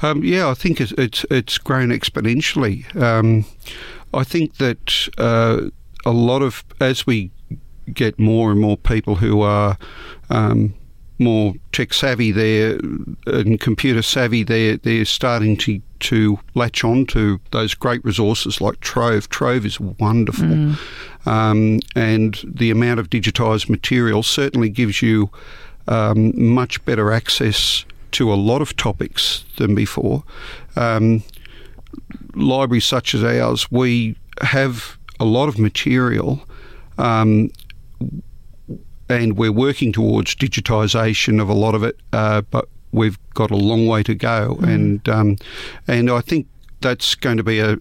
Um, 0.01 0.23
yeah, 0.23 0.49
I 0.49 0.53
think 0.53 0.81
it's 0.81 0.93
it's, 0.93 1.25
it's 1.29 1.57
grown 1.57 1.89
exponentially. 1.89 2.95
Um, 2.95 3.45
I 4.13 4.23
think 4.23 4.57
that 4.57 5.09
uh, 5.17 5.69
a 6.05 6.11
lot 6.11 6.41
of 6.41 6.63
as 6.79 7.05
we 7.05 7.31
get 7.93 8.19
more 8.19 8.51
and 8.51 8.59
more 8.59 8.77
people 8.77 9.15
who 9.15 9.41
are 9.41 9.77
um, 10.29 10.73
more 11.19 11.53
tech 11.71 11.93
savvy 11.93 12.31
there 12.31 12.79
and 13.27 13.59
computer 13.59 14.01
savvy, 14.01 14.43
they're 14.43 14.77
they're 14.77 15.05
starting 15.05 15.57
to 15.57 15.81
to 15.99 16.39
latch 16.55 16.83
on 16.83 17.05
to 17.05 17.39
those 17.51 17.73
great 17.73 18.03
resources 18.05 18.61
like 18.61 18.79
Trove. 18.79 19.27
Trove 19.29 19.65
is 19.65 19.79
wonderful, 19.79 20.75
um, 21.25 21.79
and 21.95 22.41
the 22.45 22.71
amount 22.71 22.99
of 22.99 23.09
digitised 23.09 23.69
material 23.69 24.23
certainly 24.23 24.69
gives 24.69 25.01
you 25.01 25.29
um, 25.87 26.31
much 26.35 26.83
better 26.85 27.11
access 27.11 27.83
to 28.13 28.33
a 28.33 28.35
lot 28.35 28.61
of 28.61 28.75
topics 28.75 29.43
than 29.57 29.75
before. 29.75 30.23
Um, 30.75 31.23
libraries 32.35 32.85
such 32.85 33.13
as 33.13 33.23
ours, 33.23 33.71
we 33.71 34.15
have 34.41 34.97
a 35.19 35.25
lot 35.25 35.49
of 35.49 35.59
material. 35.59 36.41
Um, 36.97 37.51
and 39.09 39.37
we're 39.37 39.51
working 39.51 39.91
towards 39.91 40.35
digitisation 40.35 41.41
of 41.41 41.49
a 41.49 41.53
lot 41.53 41.73
of 41.73 41.83
it, 41.83 41.99
uh, 42.13 42.41
but 42.41 42.69
we've 42.91 43.17
got 43.33 43.51
a 43.51 43.55
long 43.55 43.87
way 43.87 44.03
to 44.03 44.13
go, 44.13 44.57
and 44.61 45.07
um, 45.09 45.37
and 45.87 46.09
I 46.09 46.21
think 46.21 46.47
that's 46.81 47.15
going 47.15 47.37
to 47.37 47.43
be 47.43 47.59
a, 47.59 47.77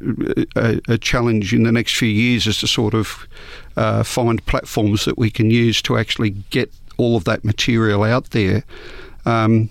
a, 0.56 0.80
a 0.88 0.98
challenge 0.98 1.54
in 1.54 1.62
the 1.62 1.70
next 1.70 1.96
few 1.96 2.08
years, 2.08 2.46
is 2.46 2.58
to 2.60 2.66
sort 2.66 2.94
of 2.94 3.28
uh, 3.76 4.02
find 4.02 4.44
platforms 4.46 5.04
that 5.04 5.18
we 5.18 5.30
can 5.30 5.50
use 5.50 5.80
to 5.82 5.96
actually 5.96 6.30
get 6.30 6.72
all 6.96 7.16
of 7.16 7.24
that 7.24 7.44
material 7.44 8.02
out 8.02 8.30
there. 8.30 8.64
Um, 9.24 9.70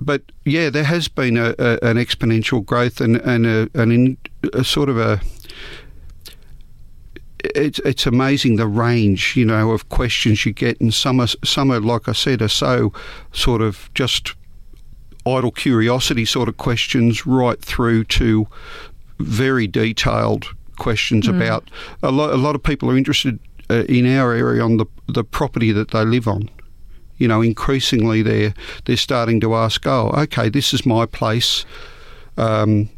but 0.00 0.22
yeah, 0.44 0.70
there 0.70 0.84
has 0.84 1.08
been 1.08 1.36
a, 1.36 1.54
a, 1.58 1.78
an 1.82 1.96
exponential 1.96 2.64
growth 2.64 3.00
and 3.00 3.16
and 3.16 3.46
a, 3.46 3.68
an 3.74 3.90
in, 3.90 4.16
a 4.52 4.64
sort 4.64 4.88
of 4.88 4.98
a 4.98 5.20
it's 7.54 7.78
it's 7.80 8.06
amazing 8.06 8.56
the 8.56 8.66
range 8.66 9.36
you 9.36 9.44
know 9.44 9.72
of 9.72 9.88
questions 9.88 10.46
you 10.46 10.52
get, 10.52 10.80
and 10.80 10.92
some 10.92 11.20
are 11.20 11.28
some 11.44 11.70
are 11.70 11.80
like 11.80 12.08
I 12.08 12.12
said 12.12 12.42
are 12.42 12.48
so 12.48 12.92
sort 13.32 13.62
of 13.62 13.90
just 13.94 14.34
idle 15.26 15.50
curiosity 15.50 16.24
sort 16.24 16.48
of 16.48 16.56
questions 16.56 17.26
right 17.26 17.60
through 17.60 18.04
to 18.04 18.46
very 19.18 19.66
detailed 19.66 20.46
questions 20.76 21.26
mm. 21.26 21.36
about 21.36 21.70
a 22.02 22.10
lot. 22.10 22.32
A 22.32 22.36
lot 22.36 22.54
of 22.54 22.62
people 22.62 22.90
are 22.90 22.96
interested 22.96 23.38
uh, 23.70 23.84
in 23.88 24.06
our 24.06 24.32
area 24.32 24.62
on 24.62 24.76
the 24.76 24.86
the 25.08 25.24
property 25.24 25.72
that 25.72 25.90
they 25.90 26.04
live 26.04 26.28
on. 26.28 26.50
You 27.18 27.28
know, 27.28 27.42
increasingly 27.42 28.22
they're 28.22 28.54
they're 28.84 28.96
starting 28.96 29.40
to 29.40 29.54
ask, 29.54 29.86
oh, 29.86 30.12
okay, 30.16 30.48
this 30.48 30.74
is 30.74 30.84
my 30.84 31.06
place. 31.06 31.64
Um, 32.36 32.88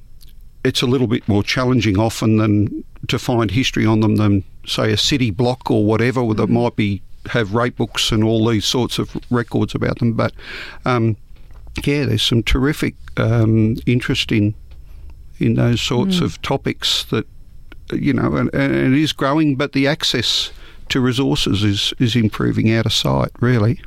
it's 0.64 0.82
a 0.82 0.87
little 0.87 1.06
bit 1.06 1.28
more 1.28 1.42
challenging 1.42 1.99
often 1.99 2.38
than 2.38 2.85
to 3.08 3.18
find 3.18 3.50
history 3.50 3.87
on 3.87 4.00
them 4.00 4.16
than 4.16 4.42
say 4.66 4.92
a 4.92 4.96
city 4.96 5.30
block 5.30 5.70
or 5.70 5.85
whatever 5.85 6.20
mm-hmm. 6.20 6.40
that 6.40 6.49
might 6.49 6.76
be 6.76 7.02
have 7.26 7.54
rate 7.54 7.76
books 7.76 8.12
and 8.12 8.25
all 8.25 8.46
these 8.46 8.64
sorts 8.64 8.99
of 8.99 9.16
records 9.30 9.75
about 9.75 9.99
them. 9.99 10.12
But 10.12 10.32
um, 10.85 11.16
yeah, 11.85 12.06
there's 12.06 12.23
some 12.23 12.42
terrific 12.42 12.94
um, 13.16 13.76
interest 13.87 14.32
in 14.32 14.54
in 15.38 15.54
those 15.54 15.82
sorts 15.82 16.16
mm. 16.16 16.23
of 16.23 16.40
topics 16.40 17.04
that 17.04 17.26
you 17.92 18.12
know, 18.12 18.37
and, 18.37 18.52
and 18.54 18.94
it 18.94 19.00
is 19.00 19.12
growing, 19.12 19.54
but 19.56 19.73
the 19.73 19.87
access 19.87 20.50
to 20.88 21.00
resources 21.00 21.62
is 21.62 21.94
is 21.99 22.16
improving 22.16 22.73
out 22.73 22.87
of 22.87 22.92
sight, 22.92 23.30
really. 23.40 23.80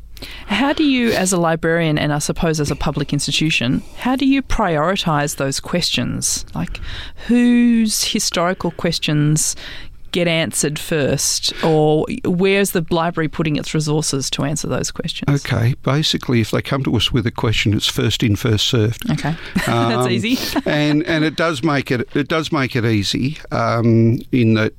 How 0.47 0.73
do 0.73 0.83
you, 0.83 1.11
as 1.11 1.31
a 1.31 1.37
librarian 1.37 1.97
and 1.97 2.11
I 2.11 2.19
suppose 2.19 2.59
as 2.59 2.71
a 2.71 2.75
public 2.75 3.13
institution, 3.13 3.81
how 3.97 4.15
do 4.15 4.25
you 4.25 4.41
prioritise 4.41 5.37
those 5.37 5.59
questions? 5.59 6.45
Like, 6.53 6.79
whose 7.27 8.03
historical 8.03 8.71
questions 8.71 9.55
get 10.11 10.27
answered 10.27 10.79
first, 10.79 11.53
or 11.63 12.05
where's 12.25 12.71
the 12.71 12.85
library 12.89 13.27
putting 13.27 13.55
its 13.55 13.73
resources 13.73 14.29
to 14.31 14.43
answer 14.43 14.67
those 14.67 14.91
questions? 14.91 15.45
Okay, 15.45 15.75
basically, 15.83 16.41
if 16.41 16.51
they 16.51 16.61
come 16.61 16.83
to 16.83 16.95
us 16.95 17.11
with 17.11 17.25
a 17.27 17.31
question, 17.31 17.73
it's 17.73 17.87
first 17.87 18.23
in, 18.23 18.35
first 18.35 18.67
served. 18.67 19.09
Okay, 19.11 19.29
um, 19.67 19.89
that's 19.89 20.07
easy. 20.07 20.37
and 20.65 21.03
and 21.03 21.23
it 21.23 21.35
does 21.35 21.63
make 21.63 21.91
it 21.91 22.07
it 22.15 22.27
does 22.27 22.51
make 22.51 22.75
it 22.75 22.85
easy 22.85 23.37
um, 23.51 24.19
in 24.31 24.55
that 24.55 24.73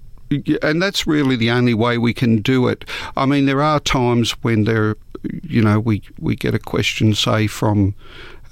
and 0.62 0.80
that's 0.80 1.06
really 1.06 1.36
the 1.36 1.50
only 1.50 1.74
way 1.74 1.98
we 1.98 2.14
can 2.14 2.40
do 2.40 2.68
it. 2.68 2.84
I 3.16 3.26
mean, 3.26 3.46
there 3.46 3.62
are 3.62 3.80
times 3.80 4.32
when 4.42 4.64
there, 4.64 4.96
you 5.42 5.62
know, 5.62 5.80
we 5.80 6.02
we 6.18 6.36
get 6.36 6.54
a 6.54 6.58
question, 6.58 7.14
say 7.14 7.46
from. 7.46 7.94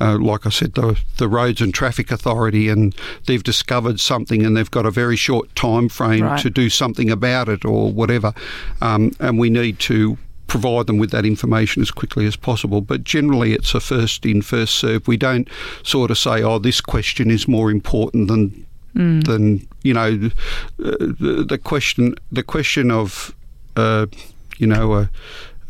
Uh, 0.01 0.17
like 0.17 0.47
I 0.47 0.51
said, 0.51 0.75
the 0.75 0.97
the 1.17 1.27
Roads 1.27 1.61
and 1.61 1.75
Traffic 1.75 2.13
Authority, 2.13 2.69
and 2.69 2.95
they've 3.27 3.43
discovered 3.43 3.99
something, 3.99 4.47
and 4.47 4.57
they've 4.57 4.71
got 4.71 4.87
a 4.87 4.93
very 4.93 5.17
short 5.17 5.53
time 5.57 5.89
frame 5.89 6.23
right. 6.23 6.41
to 6.41 6.51
do 6.51 6.71
something 6.71 7.11
about 7.11 7.49
it, 7.49 7.65
or 7.65 7.91
whatever, 7.91 8.33
um, 8.81 9.11
and 9.19 9.41
we 9.41 9.51
need 9.51 9.81
to 9.81 10.17
provide 10.47 10.87
them 10.87 10.99
with 10.99 11.11
that 11.11 11.27
information 11.27 11.83
as 11.83 11.91
quickly 11.91 12.27
as 12.27 12.37
possible. 12.37 12.81
But 12.81 13.03
generally, 13.03 13.55
it's 13.55 13.75
a 13.75 13.81
first 13.81 14.25
in, 14.25 14.41
first 14.41 14.77
serve. 14.77 15.09
We 15.09 15.17
don't 15.17 15.49
sort 15.83 16.13
of 16.13 16.19
say, 16.19 16.45
"Oh, 16.45 16.61
this 16.61 16.81
question 16.81 17.29
is 17.29 17.49
more 17.49 17.69
important 17.69 18.29
than 18.29 18.68
mm. 18.99 19.25
than 19.25 19.67
you 19.83 19.95
know 19.95 20.17
the, 20.17 21.47
the, 21.49 21.59
question 21.59 22.15
the 22.31 22.43
question 22.43 22.91
of 22.91 23.35
uh, 23.77 24.07
you 24.59 24.67
know 24.67 24.95
a, 24.95 25.11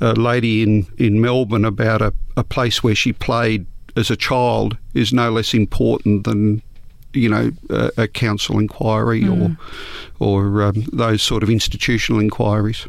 a, 0.01 0.15
lady 0.15 0.63
in, 0.63 0.87
in 0.97 1.21
Melbourne 1.21 1.65
about 1.65 2.03
a, 2.03 2.13
a 2.37 2.43
place 2.43 2.83
where 2.83 2.95
she 2.95 3.13
played 3.13 3.67
as 3.97 4.11
a 4.11 4.17
child 4.17 4.77
is 4.95 5.13
no 5.13 5.31
less 5.31 5.55
important 5.55 6.25
than 6.25 6.63
you 7.13 7.29
know 7.29 7.51
a, 7.71 7.91
a 7.97 8.09
council 8.09 8.59
inquiry 8.59 9.23
mm. 9.23 9.57
or 10.21 10.27
or 10.27 10.63
um, 10.63 10.85
those 10.93 11.23
sort 11.23 11.43
of 11.43 11.51
institutional 11.51 12.21
inquiries. 12.21 12.87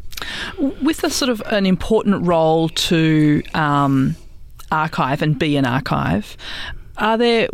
With 0.57 1.03
a 1.03 1.09
sort 1.09 1.29
of 1.29 1.41
an 1.47 1.65
important 1.65 2.25
role 2.25 2.69
to 2.69 3.43
um, 3.53 4.15
archive 4.71 5.21
and 5.21 5.37
be 5.37 5.55
an 5.57 5.65
archive, 5.65 6.35
are 6.97 7.17
there? 7.17 7.47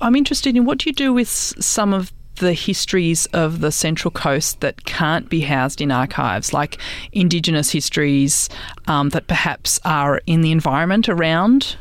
I'm 0.00 0.14
interested 0.14 0.56
in 0.56 0.64
what 0.64 0.78
do 0.78 0.90
you 0.90 0.94
do 0.94 1.12
with 1.12 1.28
some 1.28 1.92
of 1.92 2.12
the 2.36 2.52
histories 2.52 3.26
of 3.26 3.60
the 3.60 3.72
Central 3.72 4.10
Coast 4.10 4.60
that 4.60 4.84
can't 4.84 5.28
be 5.28 5.40
housed 5.40 5.80
in 5.80 5.90
archives, 5.90 6.52
like 6.52 6.78
Indigenous 7.12 7.70
histories 7.70 8.48
um, 8.86 9.10
that 9.10 9.26
perhaps 9.26 9.80
are 9.84 10.20
in 10.26 10.40
the 10.40 10.52
environment 10.52 11.08
around 11.08 11.76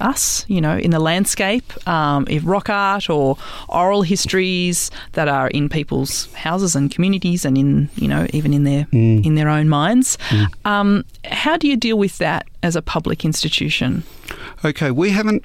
us, 0.00 0.44
you 0.48 0.60
know, 0.60 0.76
in 0.76 0.90
the 0.90 0.98
landscape, 0.98 1.72
um, 1.88 2.26
if 2.28 2.42
rock 2.44 2.68
art 2.68 3.08
or 3.08 3.36
oral 3.68 4.02
histories 4.02 4.90
that 5.12 5.28
are 5.28 5.48
in 5.48 5.68
people's 5.68 6.32
houses 6.34 6.74
and 6.74 6.90
communities, 6.90 7.44
and 7.44 7.56
in 7.56 7.88
you 7.94 8.08
know 8.08 8.26
even 8.32 8.52
in 8.52 8.64
their 8.64 8.84
mm. 8.86 9.24
in 9.24 9.34
their 9.34 9.48
own 9.48 9.68
minds. 9.68 10.18
Mm. 10.28 10.66
Um, 10.66 11.04
how 11.24 11.56
do 11.56 11.68
you 11.68 11.76
deal 11.76 11.96
with 11.96 12.18
that 12.18 12.46
as 12.62 12.76
a 12.76 12.82
public 12.82 13.24
institution? 13.24 14.02
Okay, 14.64 14.90
we 14.90 15.10
haven't. 15.10 15.44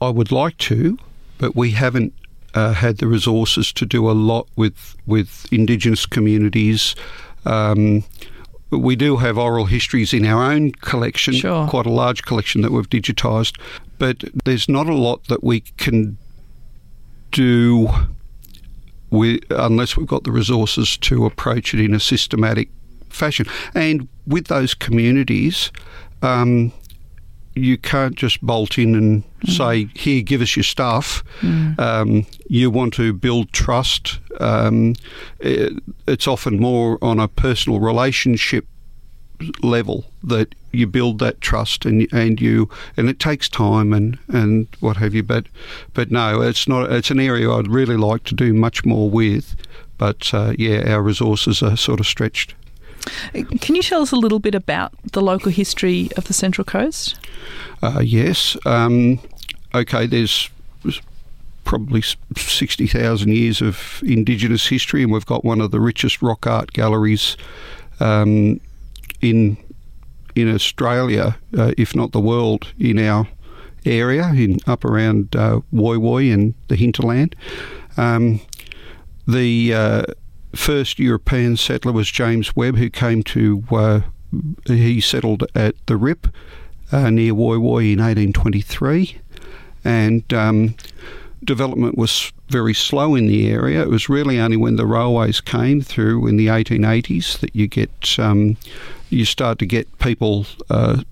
I 0.00 0.10
would 0.10 0.30
like 0.30 0.58
to, 0.58 0.98
but 1.38 1.56
we 1.56 1.72
haven't 1.72 2.12
uh, 2.58 2.72
had 2.72 2.98
the 2.98 3.06
resources 3.06 3.72
to 3.72 3.86
do 3.86 4.10
a 4.10 4.12
lot 4.12 4.48
with 4.56 4.96
with 5.06 5.46
Indigenous 5.52 6.06
communities. 6.06 6.96
Um, 7.44 8.02
we 8.70 8.96
do 8.96 9.16
have 9.16 9.38
oral 9.38 9.66
histories 9.66 10.12
in 10.12 10.26
our 10.26 10.52
own 10.52 10.72
collection, 10.72 11.34
sure. 11.34 11.68
quite 11.68 11.86
a 11.86 11.90
large 11.90 12.22
collection 12.22 12.62
that 12.62 12.72
we've 12.72 12.90
digitised, 12.90 13.58
but 13.98 14.16
there's 14.44 14.68
not 14.68 14.88
a 14.88 14.94
lot 14.94 15.24
that 15.28 15.42
we 15.42 15.60
can 15.78 16.18
do 17.30 17.88
with, 19.10 19.40
unless 19.50 19.96
we've 19.96 20.06
got 20.06 20.24
the 20.24 20.32
resources 20.32 20.98
to 20.98 21.24
approach 21.24 21.72
it 21.74 21.80
in 21.80 21.94
a 21.94 22.00
systematic 22.00 22.68
fashion. 23.08 23.46
And 23.74 24.08
with 24.26 24.48
those 24.48 24.74
communities, 24.74 25.72
um, 26.20 26.72
you 27.54 27.76
can't 27.76 28.14
just 28.14 28.40
bolt 28.40 28.78
in 28.78 28.94
and 28.94 29.24
mm. 29.40 29.50
say, 29.50 29.88
"Here, 29.94 30.22
give 30.22 30.40
us 30.40 30.56
your 30.56 30.64
stuff." 30.64 31.24
Mm. 31.40 31.78
Um, 31.78 32.26
you 32.48 32.70
want 32.70 32.94
to 32.94 33.12
build 33.12 33.52
trust. 33.52 34.18
Um, 34.40 34.94
it, 35.40 35.72
it's 36.06 36.26
often 36.26 36.58
more 36.58 36.98
on 37.02 37.18
a 37.18 37.28
personal 37.28 37.80
relationship 37.80 38.66
level 39.62 40.04
that 40.22 40.54
you 40.72 40.86
build 40.86 41.18
that 41.20 41.40
trust 41.40 41.84
and 41.84 42.12
and 42.12 42.40
you 42.40 42.68
and 42.96 43.08
it 43.08 43.18
takes 43.20 43.48
time 43.48 43.92
and 43.92 44.18
and 44.28 44.66
what 44.80 44.96
have 44.96 45.14
you 45.14 45.22
but 45.22 45.46
but 45.94 46.10
no 46.10 46.42
it's 46.42 46.66
not 46.66 46.90
it's 46.90 47.10
an 47.10 47.20
area 47.20 47.50
I'd 47.50 47.68
really 47.68 47.96
like 47.96 48.24
to 48.24 48.34
do 48.34 48.52
much 48.52 48.84
more 48.84 49.08
with 49.08 49.54
but 49.96 50.32
uh, 50.34 50.54
yeah 50.58 50.92
our 50.92 51.02
resources 51.02 51.62
are 51.62 51.76
sort 51.76 52.00
of 52.00 52.06
stretched 52.06 52.54
can 53.60 53.74
you 53.74 53.82
tell 53.82 54.02
us 54.02 54.12
a 54.12 54.16
little 54.16 54.38
bit 54.38 54.54
about 54.54 54.92
the 55.12 55.20
local 55.20 55.50
history 55.50 56.10
of 56.16 56.24
the 56.24 56.32
Central 56.32 56.64
Coast? 56.64 57.18
Uh, 57.82 58.00
yes. 58.04 58.56
Um, 58.66 59.20
okay, 59.74 60.06
there's 60.06 60.50
probably 61.64 62.02
60,000 62.02 63.30
years 63.30 63.60
of 63.60 64.02
Indigenous 64.04 64.66
history, 64.66 65.02
and 65.02 65.12
we've 65.12 65.26
got 65.26 65.44
one 65.44 65.60
of 65.60 65.70
the 65.70 65.80
richest 65.80 66.22
rock 66.22 66.46
art 66.46 66.72
galleries 66.72 67.36
um, 68.00 68.60
in 69.20 69.56
in 70.34 70.54
Australia, 70.54 71.36
uh, 71.58 71.72
if 71.76 71.96
not 71.96 72.12
the 72.12 72.20
world, 72.20 72.72
in 72.78 72.98
our 72.98 73.26
area, 73.84 74.28
in 74.28 74.58
up 74.66 74.84
around 74.84 75.34
uh, 75.34 75.60
Woy 75.72 75.96
Woy 75.96 76.32
and 76.32 76.54
the 76.68 76.76
hinterland. 76.76 77.34
Um, 77.96 78.40
the 79.26 79.74
uh, 79.74 80.02
first 80.54 80.98
European 80.98 81.56
settler 81.56 81.92
was 81.92 82.10
James 82.10 82.54
Webb, 82.56 82.76
who 82.76 82.90
came 82.90 83.22
to, 83.24 83.64
uh, 83.70 84.00
he 84.66 85.00
settled 85.00 85.44
at 85.54 85.74
the 85.86 85.96
Rip 85.96 86.28
uh, 86.92 87.10
near 87.10 87.32
Woy 87.34 87.58
Woy 87.58 87.92
in 87.92 88.00
1823. 88.00 89.18
And 89.84 90.32
um, 90.34 90.74
development 91.44 91.96
was 91.96 92.32
very 92.48 92.74
slow 92.74 93.14
in 93.14 93.26
the 93.26 93.50
area. 93.50 93.82
It 93.82 93.88
was 93.88 94.08
really 94.08 94.38
only 94.38 94.56
when 94.56 94.76
the 94.76 94.86
railways 94.86 95.40
came 95.40 95.80
through 95.80 96.26
in 96.26 96.36
the 96.36 96.46
1880s 96.46 97.40
that 97.40 97.54
you 97.54 97.68
get, 97.68 98.18
um, 98.18 98.56
you 99.10 99.24
start 99.24 99.58
to 99.58 99.66
get 99.66 99.98
people, 99.98 100.46
uh, 100.70 101.02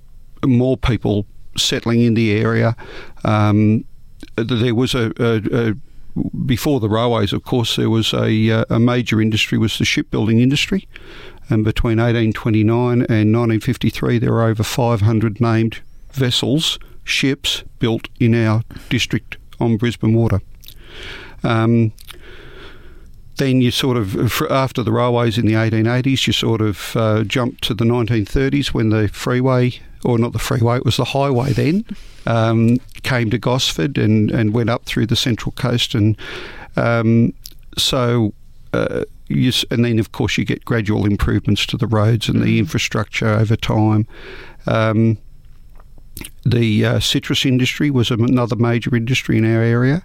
more 0.45 0.77
people 0.77 1.27
settling 1.57 2.03
in 2.03 2.15
the 2.15 2.33
area. 2.33 2.77
Um, 3.25 3.85
there 4.37 4.75
was 4.75 4.95
a, 4.95 5.13
a, 5.19 5.69
a 5.71 5.75
before 6.47 6.81
the 6.81 6.89
railways, 6.89 7.33
of 7.33 7.43
course, 7.43 7.77
there 7.77 7.91
was 7.91 8.13
a, 8.13 8.51
uh, 8.51 8.65
a 8.71 8.79
major 8.79 9.21
industry 9.21 9.59
was 9.59 9.79
the 9.79 9.85
shipbuilding 9.85 10.41
industry, 10.41 10.89
and 11.49 11.65
between 11.65 11.99
1829 11.99 12.93
and 12.93 13.03
1953, 13.03 14.19
there 14.19 14.33
were 14.33 14.45
over 14.45 14.63
500 14.63 15.41
named 15.41 15.81
vessels, 16.13 16.79
ships 17.05 17.63
built 17.79 18.09
in 18.19 18.35
our 18.35 18.63
district 18.89 19.37
on 19.61 19.77
Brisbane 19.77 20.15
Water. 20.15 20.41
Um, 21.43 21.93
then 23.37 23.61
you 23.61 23.71
sort 23.71 23.97
of, 23.97 24.43
after 24.51 24.83
the 24.83 24.93
railways 24.93 25.39
in 25.39 25.47
the 25.47 25.55
1880s, 25.55 26.27
you 26.27 26.33
sort 26.33 26.61
of 26.61 26.97
uh, 26.97 27.25
jumped 27.25 27.63
to 27.65 27.75
the 27.75 27.85
1930s 27.85 28.69
when 28.69 28.91
the 28.91 29.09
freeway, 29.09 29.79
or 30.05 30.19
not 30.19 30.33
the 30.33 30.39
freeway, 30.39 30.77
it 30.77 30.85
was 30.85 30.97
the 30.97 31.05
highway 31.05 31.53
then, 31.53 31.85
um, 32.27 32.79
came 33.03 33.31
to 33.31 33.39
Gosford 33.39 33.99
and, 33.99 34.31
and 34.31 34.55
went 34.55 34.71
up 34.71 34.85
through 34.85 35.07
the 35.07 35.17
Central 35.17 35.53
Coast. 35.53 35.95
And 35.95 36.17
um, 36.77 37.35
so, 37.77 38.33
uh, 38.73 39.05
you, 39.29 39.53
and 39.71 39.85
then 39.85 39.99
of 39.99 40.13
course 40.13 40.39
you 40.39 40.45
get 40.45 40.65
gradual 40.65 41.05
improvements 41.05 41.67
to 41.67 41.77
the 41.77 41.87
roads 41.87 42.29
and 42.29 42.43
the 42.43 42.59
infrastructure 42.59 43.29
over 43.29 43.57
time. 43.57 44.07
Um, 44.67 45.19
the 46.45 46.85
uh, 46.85 47.01
citrus 47.01 47.45
industry 47.45 47.91
was 47.91 48.11
another 48.11 48.57
major 48.57 48.95
industry 48.97 49.37
in 49.37 49.45
our 49.45 49.63
area, 49.63 50.03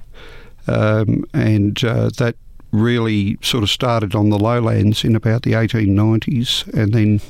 um, 0.67 1.23
and 1.33 1.81
uh, 1.83 2.09
that 2.17 2.35
really 2.71 3.37
sort 3.41 3.63
of 3.63 3.69
started 3.69 4.15
on 4.15 4.29
the 4.29 4.39
lowlands 4.39 5.03
in 5.03 5.15
about 5.15 5.43
the 5.43 5.51
1890s 5.51 6.67
and 6.73 6.93
then 6.93 7.21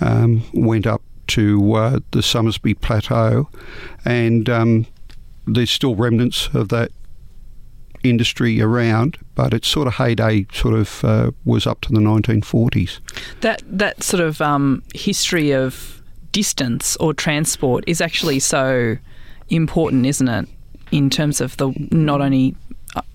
um, 0.00 0.42
went 0.54 0.86
up 0.86 1.02
to 1.28 1.74
uh, 1.74 2.00
the 2.10 2.22
Somersby 2.22 2.74
Plateau. 2.74 3.48
And 4.04 4.48
um, 4.48 4.86
there's 5.46 5.70
still 5.70 5.94
remnants 5.94 6.48
of 6.54 6.68
that 6.70 6.90
industry 8.02 8.60
around, 8.60 9.18
but 9.34 9.52
its 9.52 9.68
sort 9.68 9.86
of 9.86 9.94
heyday 9.94 10.46
sort 10.52 10.74
of 10.74 11.04
uh, 11.04 11.30
was 11.44 11.66
up 11.66 11.80
to 11.82 11.92
the 11.92 12.00
1940s. 12.00 13.00
That 13.40 13.62
that 13.66 14.02
sort 14.02 14.22
of 14.22 14.40
um, 14.40 14.82
history 14.94 15.50
of 15.50 16.02
distance 16.32 16.96
or 16.96 17.12
transport 17.12 17.84
is 17.86 18.00
actually 18.00 18.38
so 18.38 18.96
important, 19.48 20.06
isn't 20.06 20.28
it? 20.28 20.48
In 20.90 21.10
terms 21.10 21.40
of 21.40 21.56
the 21.58 21.72
not 21.90 22.20
only 22.20 22.56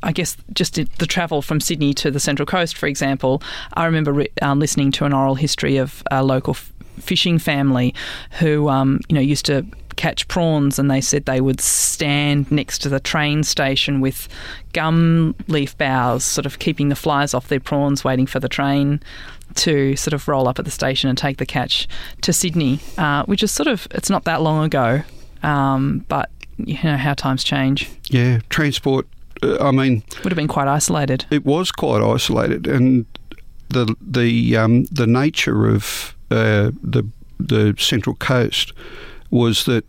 I 0.04 0.12
guess 0.12 0.38
just 0.54 0.76
the 0.76 1.06
travel 1.06 1.42
from 1.42 1.60
Sydney 1.60 1.94
to 1.96 2.12
the 2.12 2.20
Central 2.20 2.46
Coast, 2.46 2.78
for 2.78 2.88
example, 2.88 3.42
I 3.74 3.86
remember 3.86 4.14
re- 4.14 4.32
um, 4.42 4.60
listening 4.60 4.92
to 4.94 5.06
an 5.06 5.14
oral 5.14 5.36
history 5.36 5.78
of 5.78 6.04
a 6.12 6.24
local 6.24 6.52
f- 6.52 6.72
fishing 7.00 7.40
family 7.40 7.94
who, 8.40 8.70
um, 8.70 9.02
you 9.10 9.16
know, 9.16 9.22
used 9.22 9.46
to 9.48 9.66
catch 9.96 10.28
prawns, 10.28 10.78
and 10.78 10.92
they 10.92 11.02
said 11.02 11.26
they 11.26 11.42
would 11.42 11.62
stand 11.62 12.50
next 12.52 12.80
to 12.80 12.90
the 12.90 13.00
train 13.00 13.44
station 13.44 14.02
with 14.02 14.28
gum 14.74 15.36
leaf 15.48 15.78
boughs, 15.78 16.24
sort 16.24 16.46
of 16.46 16.60
keeping 16.60 16.90
the 16.90 16.96
flies 16.96 17.34
off 17.34 17.48
their 17.48 17.60
prawns, 17.60 18.04
waiting 18.04 18.26
for 18.26 18.40
the 18.40 18.50
train 18.50 19.02
to 19.56 19.96
sort 19.96 20.14
of 20.14 20.28
roll 20.28 20.48
up 20.48 20.60
at 20.60 20.66
the 20.66 20.72
station 20.72 21.10
and 21.10 21.18
take 21.18 21.38
the 21.38 21.46
catch 21.46 21.88
to 22.22 22.34
Sydney, 22.34 22.80
uh, 22.98 23.24
which 23.26 23.42
is 23.42 23.52
sort 23.52 23.68
of 23.68 23.88
it's 23.92 24.10
not 24.10 24.26
that 24.26 24.42
long 24.42 24.66
ago, 24.66 25.02
um, 25.44 26.06
but 26.08 26.30
you 26.58 26.78
know 26.84 26.98
how 26.98 27.14
times 27.14 27.44
change. 27.44 27.90
Yeah, 28.10 28.40
transport 28.50 29.08
I 29.44 29.72
mean, 29.72 30.04
would 30.24 30.32
have 30.32 30.38
been 30.38 30.48
quite 30.48 30.68
isolated. 30.68 31.26
It 31.30 31.46
was 31.46 31.72
quite 31.72 32.02
isolated, 32.02 32.68
and 32.68 33.06
the 33.70 33.96
the 34.02 34.58
um, 34.58 34.86
the 34.86 35.08
nature 35.08 35.68
of 35.68 36.16
uh, 36.32 36.72
the 36.82 37.04
the 37.40 37.76
Central 37.78 38.16
Coast 38.16 38.74
was 39.30 39.66
that 39.66 39.86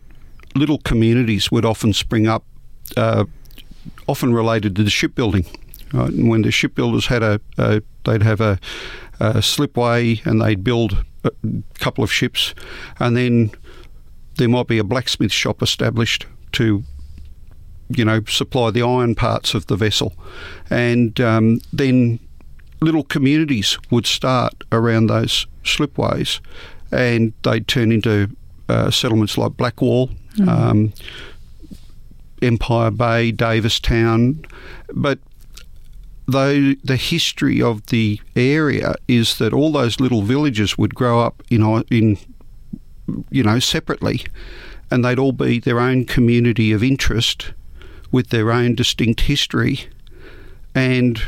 little 0.55 0.79
communities 0.79 1.51
would 1.51 1.65
often 1.65 1.93
spring 1.93 2.27
up, 2.27 2.43
uh, 2.95 3.25
often 4.07 4.33
related 4.33 4.75
to 4.75 4.83
the 4.83 4.89
shipbuilding. 4.89 5.45
Right? 5.93 6.11
And 6.11 6.29
when 6.29 6.41
the 6.41 6.51
shipbuilders 6.51 7.07
had 7.07 7.23
a, 7.23 7.39
a 7.57 7.81
they'd 8.03 8.23
have 8.23 8.41
a, 8.41 8.59
a 9.19 9.41
slipway 9.41 10.21
and 10.25 10.41
they'd 10.41 10.63
build 10.63 11.05
a 11.23 11.31
couple 11.79 12.03
of 12.03 12.11
ships, 12.11 12.53
and 12.99 13.15
then 13.15 13.51
there 14.35 14.49
might 14.49 14.67
be 14.67 14.77
a 14.77 14.83
blacksmith 14.83 15.31
shop 15.31 15.61
established 15.61 16.25
to 16.53 16.83
you 17.89 18.03
know, 18.05 18.21
supply 18.27 18.71
the 18.71 18.81
iron 18.81 19.15
parts 19.15 19.53
of 19.53 19.67
the 19.67 19.75
vessel. 19.75 20.13
And 20.69 21.19
um, 21.21 21.61
then 21.71 22.19
little 22.81 23.03
communities 23.03 23.77
would 23.89 24.05
start 24.05 24.63
around 24.71 25.07
those 25.07 25.47
slipways 25.63 26.39
and 26.91 27.33
they'd 27.43 27.67
turn 27.67 27.91
into 27.91 28.29
uh, 28.69 28.91
settlements 28.91 29.37
like 29.37 29.53
Blackwall, 29.53 30.09
mm. 30.35 30.47
um, 30.47 30.93
Empire 32.41 32.91
Bay, 32.91 33.31
Davistown. 33.31 34.45
But 34.93 35.19
though 36.27 36.73
the 36.83 36.97
history 36.97 37.61
of 37.61 37.85
the 37.87 38.21
area 38.35 38.95
is 39.07 39.37
that 39.37 39.53
all 39.53 39.71
those 39.71 39.99
little 39.99 40.21
villages 40.21 40.77
would 40.77 40.93
grow 40.93 41.21
up 41.21 41.41
in, 41.49 41.83
in 41.89 42.17
you 43.31 43.43
know, 43.43 43.59
separately 43.59 44.21
and 44.91 45.03
they'd 45.03 45.19
all 45.19 45.31
be 45.31 45.59
their 45.59 45.79
own 45.79 46.05
community 46.05 46.71
of 46.71 46.83
interest 46.83 47.53
with 48.11 48.29
their 48.29 48.51
own 48.51 48.75
distinct 48.75 49.21
history, 49.21 49.87
and 50.73 51.21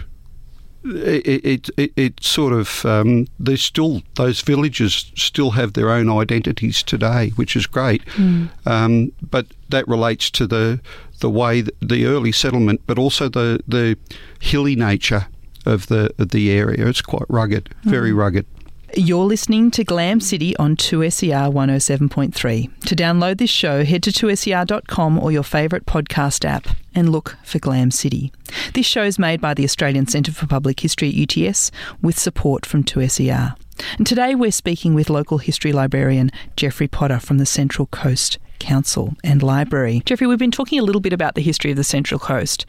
it 0.83 1.45
it, 1.45 1.69
it, 1.77 1.91
it 1.95 2.23
sort 2.23 2.53
of 2.53 2.85
um, 2.85 3.27
there's 3.39 3.61
still 3.61 4.01
those 4.15 4.41
villages 4.41 5.11
still 5.15 5.51
have 5.51 5.73
their 5.73 5.89
own 5.89 6.09
identities 6.09 6.83
today, 6.83 7.29
which 7.35 7.55
is 7.55 7.67
great. 7.67 8.05
Mm. 8.05 8.49
Um, 8.65 9.11
but 9.29 9.47
that 9.69 9.87
relates 9.87 10.29
to 10.31 10.47
the 10.47 10.79
the 11.19 11.29
way 11.29 11.61
the 11.61 12.05
early 12.05 12.31
settlement, 12.31 12.81
but 12.87 12.97
also 12.97 13.29
the 13.29 13.59
the 13.67 13.97
hilly 14.39 14.75
nature 14.75 15.27
of 15.65 15.87
the 15.87 16.13
of 16.17 16.29
the 16.29 16.51
area. 16.51 16.87
It's 16.87 17.01
quite 17.01 17.25
rugged, 17.29 17.69
very 17.83 18.11
mm. 18.11 18.17
rugged. 18.17 18.45
You're 18.95 19.25
listening 19.25 19.69
to 19.71 19.84
Glam 19.84 20.19
City 20.19 20.58
on 20.58 20.75
2SER 20.75 21.54
107.3. 21.54 22.80
To 22.86 22.95
download 22.95 23.38
this 23.38 23.49
show, 23.49 23.86
head 23.86 24.02
to 24.04 24.12
2SER.com 24.12 25.19
or 25.19 25.32
your 25.32 25.43
favourite 25.43 25.86
podcast 25.86 26.43
app 26.43 26.67
and 26.95 27.12
look 27.12 27.38
for 27.43 27.60
Glam 27.60 27.91
City. 27.91 28.32
This 28.73 28.88
show 28.88 29.04
is 29.04 29.19
made 29.19 29.39
by 29.39 29.54
the 29.54 29.63
Australian 29.63 30.08
Centre 30.08 30.32
for 30.32 30.47
Public 30.47 30.80
History 30.80 31.10
at 31.10 31.38
UTS 31.38 31.71
with 32.02 32.17
support 32.17 32.65
from 32.65 32.84
2SER. 32.84 33.56
And 33.97 34.08
today 34.08 34.34
we're 34.34 34.52
speaking 34.52 34.95
with 34.95 35.10
local 35.10 35.38
history 35.38 35.71
librarian 35.71 36.32
Geoffrey 36.56 36.88
Potter 36.88 37.19
from 37.19 37.38
the 37.38 37.45
Central 37.45 37.86
Coast 37.88 38.39
Council 38.58 39.13
and 39.23 39.43
Library. 39.43 40.02
Geoffrey, 40.06 40.28
we've 40.28 40.39
been 40.39 40.52
talking 40.52 40.80
a 40.80 40.84
little 40.84 41.02
bit 41.02 41.13
about 41.13 41.36
the 41.36 41.41
history 41.41 41.71
of 41.71 41.78
the 41.78 41.84
Central 41.84 42.19
Coast 42.19 42.65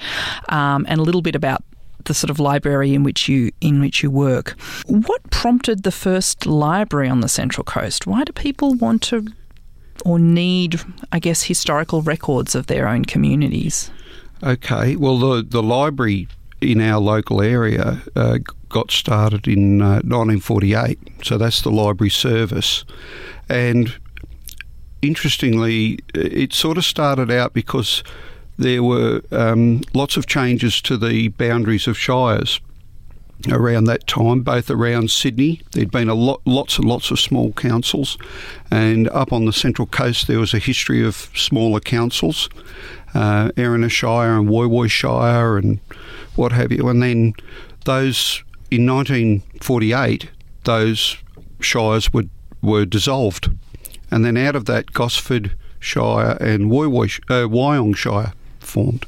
um, 0.51 0.85
and 0.89 1.01
a 1.01 1.03
little 1.03 1.23
bit 1.23 1.35
about 1.35 1.65
the 2.05 2.15
sort 2.15 2.31
of 2.31 2.39
library 2.39 2.95
in 2.95 3.03
which 3.03 3.29
you 3.29 3.51
in 3.61 3.81
which 3.81 4.03
you 4.03 4.11
work. 4.11 4.51
What 4.87 5.31
prompted 5.31 5.83
the 5.83 5.93
first 5.93 6.47
library 6.47 7.09
on 7.09 7.21
the 7.21 7.29
Central 7.29 7.65
Coast? 7.65 8.07
Why 8.07 8.25
do 8.25 8.33
people 8.33 8.75
want 8.75 9.03
to 9.03 9.27
or 10.05 10.19
need, 10.19 10.81
I 11.13 11.19
guess, 11.19 11.43
historical 11.43 12.03
records 12.03 12.55
of 12.55 12.67
their 12.67 12.89
own 12.89 13.05
communities? 13.05 13.91
Okay, 14.43 14.97
well, 14.97 15.19
the 15.19 15.43
the 15.43 15.63
library 15.63 16.29
in 16.61 16.81
our 16.81 17.01
local 17.01 17.41
area 17.41 18.03
uh, 18.17 18.39
got 18.69 18.91
started 18.91 19.49
in 19.49 19.81
uh, 19.81 20.01
1948, 20.05 20.99
so 21.23 21.39
that's 21.39 21.63
the 21.63 21.71
library 21.71 22.11
service, 22.11 22.85
and 23.49 23.99
interestingly, 25.03 25.99
it 26.15 26.53
sort 26.53 26.79
of 26.79 26.85
started 26.85 27.31
out 27.31 27.55
because 27.55 28.03
there 28.61 28.83
were 28.83 29.23
um, 29.33 29.81
lots 29.94 30.18
of 30.18 30.27
changes 30.27 30.83
to 30.83 30.99
the 30.99 31.29
boundaries 31.29 31.88
of 31.88 31.96
shires 31.96 32.61
around 33.51 33.85
that 33.85 34.07
time, 34.07 34.42
both 34.42 34.70
around 34.70 35.11
Sydney. 35.11 35.62
There'd 35.73 35.90
been 35.90 36.11
a 36.11 36.14
lot, 36.14 36.42
lots 36.44 36.77
and 36.77 36.87
lots 36.87 37.11
of 37.11 37.18
small 37.18 37.53
councils, 37.53 38.18
and 38.70 39.09
up 39.09 39.33
on 39.33 39.46
the 39.46 39.53
Central 39.53 39.87
Coast 39.87 40.27
there 40.27 40.38
was 40.38 40.53
a 40.53 40.59
history 40.59 41.03
of 41.03 41.31
smaller 41.35 41.81
councils, 41.81 42.51
uh, 43.14 43.51
Erina 43.57 43.90
Shire 43.90 44.38
and 44.38 44.49
Woy 44.49 44.68
Woy 44.68 44.90
Shire 44.90 45.57
and 45.57 45.81
what 46.37 46.53
have 46.53 46.70
you. 46.70 46.87
And 46.90 47.03
then 47.03 47.33
those 47.87 48.44
in 48.70 48.87
1948, 48.87 50.31
those 50.64 51.16
shires 51.61 52.12
were 52.12 52.25
were 52.61 52.85
dissolved, 52.85 53.49
and 54.11 54.23
then 54.23 54.37
out 54.37 54.55
of 54.55 54.66
that, 54.66 54.92
Gosford 54.92 55.57
Shire 55.79 56.37
and 56.42 56.70
Woy 56.70 56.90
Woy, 56.90 57.20
uh, 57.31 57.49
Wyong 57.49 57.96
Shire 57.96 58.35
formed. 58.71 59.05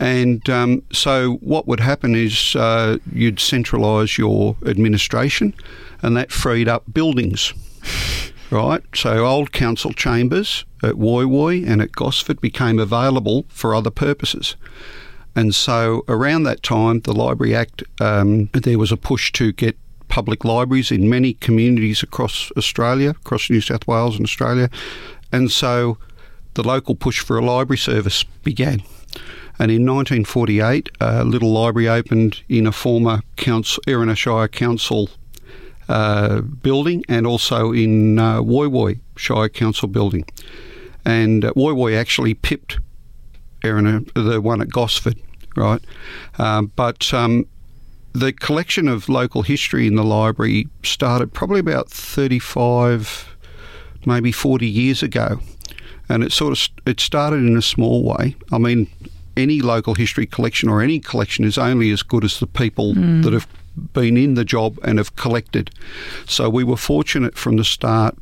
And 0.00 0.48
um, 0.48 0.82
so, 0.92 1.34
what 1.42 1.68
would 1.68 1.80
happen 1.80 2.14
is 2.14 2.56
uh, 2.56 2.96
you'd 3.12 3.36
centralise 3.36 4.16
your 4.16 4.56
administration, 4.64 5.52
and 6.00 6.16
that 6.16 6.32
freed 6.32 6.68
up 6.68 6.84
buildings, 6.90 7.52
right? 8.50 8.82
So, 8.94 9.26
old 9.26 9.52
council 9.52 9.92
chambers 9.92 10.64
at 10.82 10.94
Woy 10.94 11.26
Woy 11.26 11.68
and 11.68 11.82
at 11.82 11.92
Gosford 11.92 12.40
became 12.40 12.78
available 12.78 13.44
for 13.48 13.74
other 13.74 13.90
purposes. 13.90 14.56
And 15.36 15.54
so, 15.54 16.02
around 16.08 16.44
that 16.44 16.62
time, 16.62 17.00
the 17.00 17.12
Library 17.12 17.54
Act, 17.54 17.82
um, 18.00 18.46
there 18.54 18.78
was 18.78 18.90
a 18.90 18.96
push 18.96 19.30
to 19.32 19.52
get 19.52 19.76
public 20.08 20.44
libraries 20.44 20.90
in 20.90 21.10
many 21.10 21.34
communities 21.34 22.02
across 22.02 22.50
Australia, 22.56 23.10
across 23.10 23.50
New 23.50 23.60
South 23.60 23.86
Wales 23.86 24.16
and 24.16 24.24
Australia. 24.24 24.70
And 25.30 25.50
so, 25.50 25.98
the 26.54 26.62
local 26.62 26.94
push 26.94 27.20
for 27.20 27.38
a 27.38 27.44
library 27.44 27.78
service 27.78 28.24
began. 28.42 28.82
And 29.58 29.70
in 29.70 29.84
1948, 29.84 30.88
a 31.00 31.24
little 31.24 31.52
library 31.52 31.88
opened 31.88 32.42
in 32.48 32.66
a 32.66 32.72
former 32.72 33.20
council, 33.36 33.82
Erina 33.86 34.16
Shire 34.16 34.48
Council 34.48 35.10
uh, 35.88 36.40
building 36.40 37.04
and 37.08 37.26
also 37.26 37.72
in 37.72 38.18
uh, 38.18 38.40
Woy 38.40 38.68
Woy 38.68 39.00
Shire 39.16 39.48
Council 39.48 39.88
building. 39.88 40.24
And 41.04 41.44
uh, 41.44 41.52
Woy 41.52 41.74
Woy 41.74 41.96
actually 41.96 42.34
pipped 42.34 42.78
Erina, 43.62 44.00
the 44.14 44.40
one 44.40 44.62
at 44.62 44.70
Gosford, 44.70 45.20
right? 45.56 45.82
Um, 46.38 46.72
but 46.76 47.12
um, 47.12 47.46
the 48.12 48.32
collection 48.32 48.88
of 48.88 49.08
local 49.08 49.42
history 49.42 49.86
in 49.86 49.94
the 49.94 50.04
library 50.04 50.68
started 50.82 51.32
probably 51.32 51.60
about 51.60 51.90
35, 51.90 53.36
maybe 54.06 54.32
40 54.32 54.66
years 54.66 55.02
ago. 55.02 55.40
And 56.10 56.22
it 56.22 56.32
sort 56.32 56.52
of 56.52 56.68
it 56.86 57.00
started 57.00 57.36
in 57.36 57.56
a 57.56 57.62
small 57.62 58.02
way. 58.02 58.36
I 58.52 58.58
mean, 58.58 58.88
any 59.36 59.60
local 59.60 59.94
history 59.94 60.26
collection 60.26 60.68
or 60.68 60.82
any 60.82 60.98
collection 61.00 61.44
is 61.44 61.56
only 61.56 61.90
as 61.90 62.02
good 62.02 62.24
as 62.24 62.40
the 62.40 62.46
people 62.46 62.94
mm. 62.94 63.22
that 63.22 63.32
have 63.32 63.46
been 63.92 64.16
in 64.16 64.34
the 64.34 64.44
job 64.44 64.78
and 64.82 64.98
have 64.98 65.14
collected. 65.16 65.70
So 66.26 66.50
we 66.50 66.64
were 66.64 66.76
fortunate 66.76 67.36
from 67.38 67.56
the 67.56 67.64
start. 67.64 68.16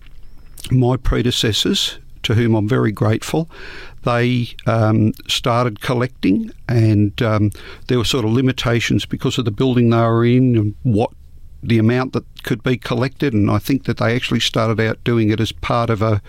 My 0.71 0.97
predecessors, 0.97 1.99
to 2.25 2.35
whom 2.35 2.55
I'm 2.55 2.69
very 2.69 2.93
grateful, 2.93 3.49
they 4.05 4.49
um, 4.67 5.13
started 5.27 5.81
collecting, 5.81 6.51
and 6.69 7.21
um, 7.23 7.51
there 7.87 7.99
were 7.99 8.05
sort 8.05 8.25
of 8.25 8.33
limitations 8.33 9.07
because 9.07 9.39
of 9.39 9.45
the 9.45 9.51
building 9.51 9.91
they 9.91 9.97
were 9.97 10.25
in 10.25 10.57
and 10.57 10.75
what 10.83 11.11
the 11.63 11.79
amount 11.79 12.13
that 12.13 12.25
could 12.43 12.63
be 12.63 12.77
collected. 12.77 13.33
And 13.33 13.51
I 13.51 13.59
think 13.59 13.85
that 13.85 13.97
they 13.97 14.15
actually 14.15 14.41
started 14.41 14.81
out 14.81 15.03
doing 15.05 15.31
it 15.31 15.41
as 15.41 15.53
part 15.53 15.91
of 15.91 16.03
a 16.03 16.23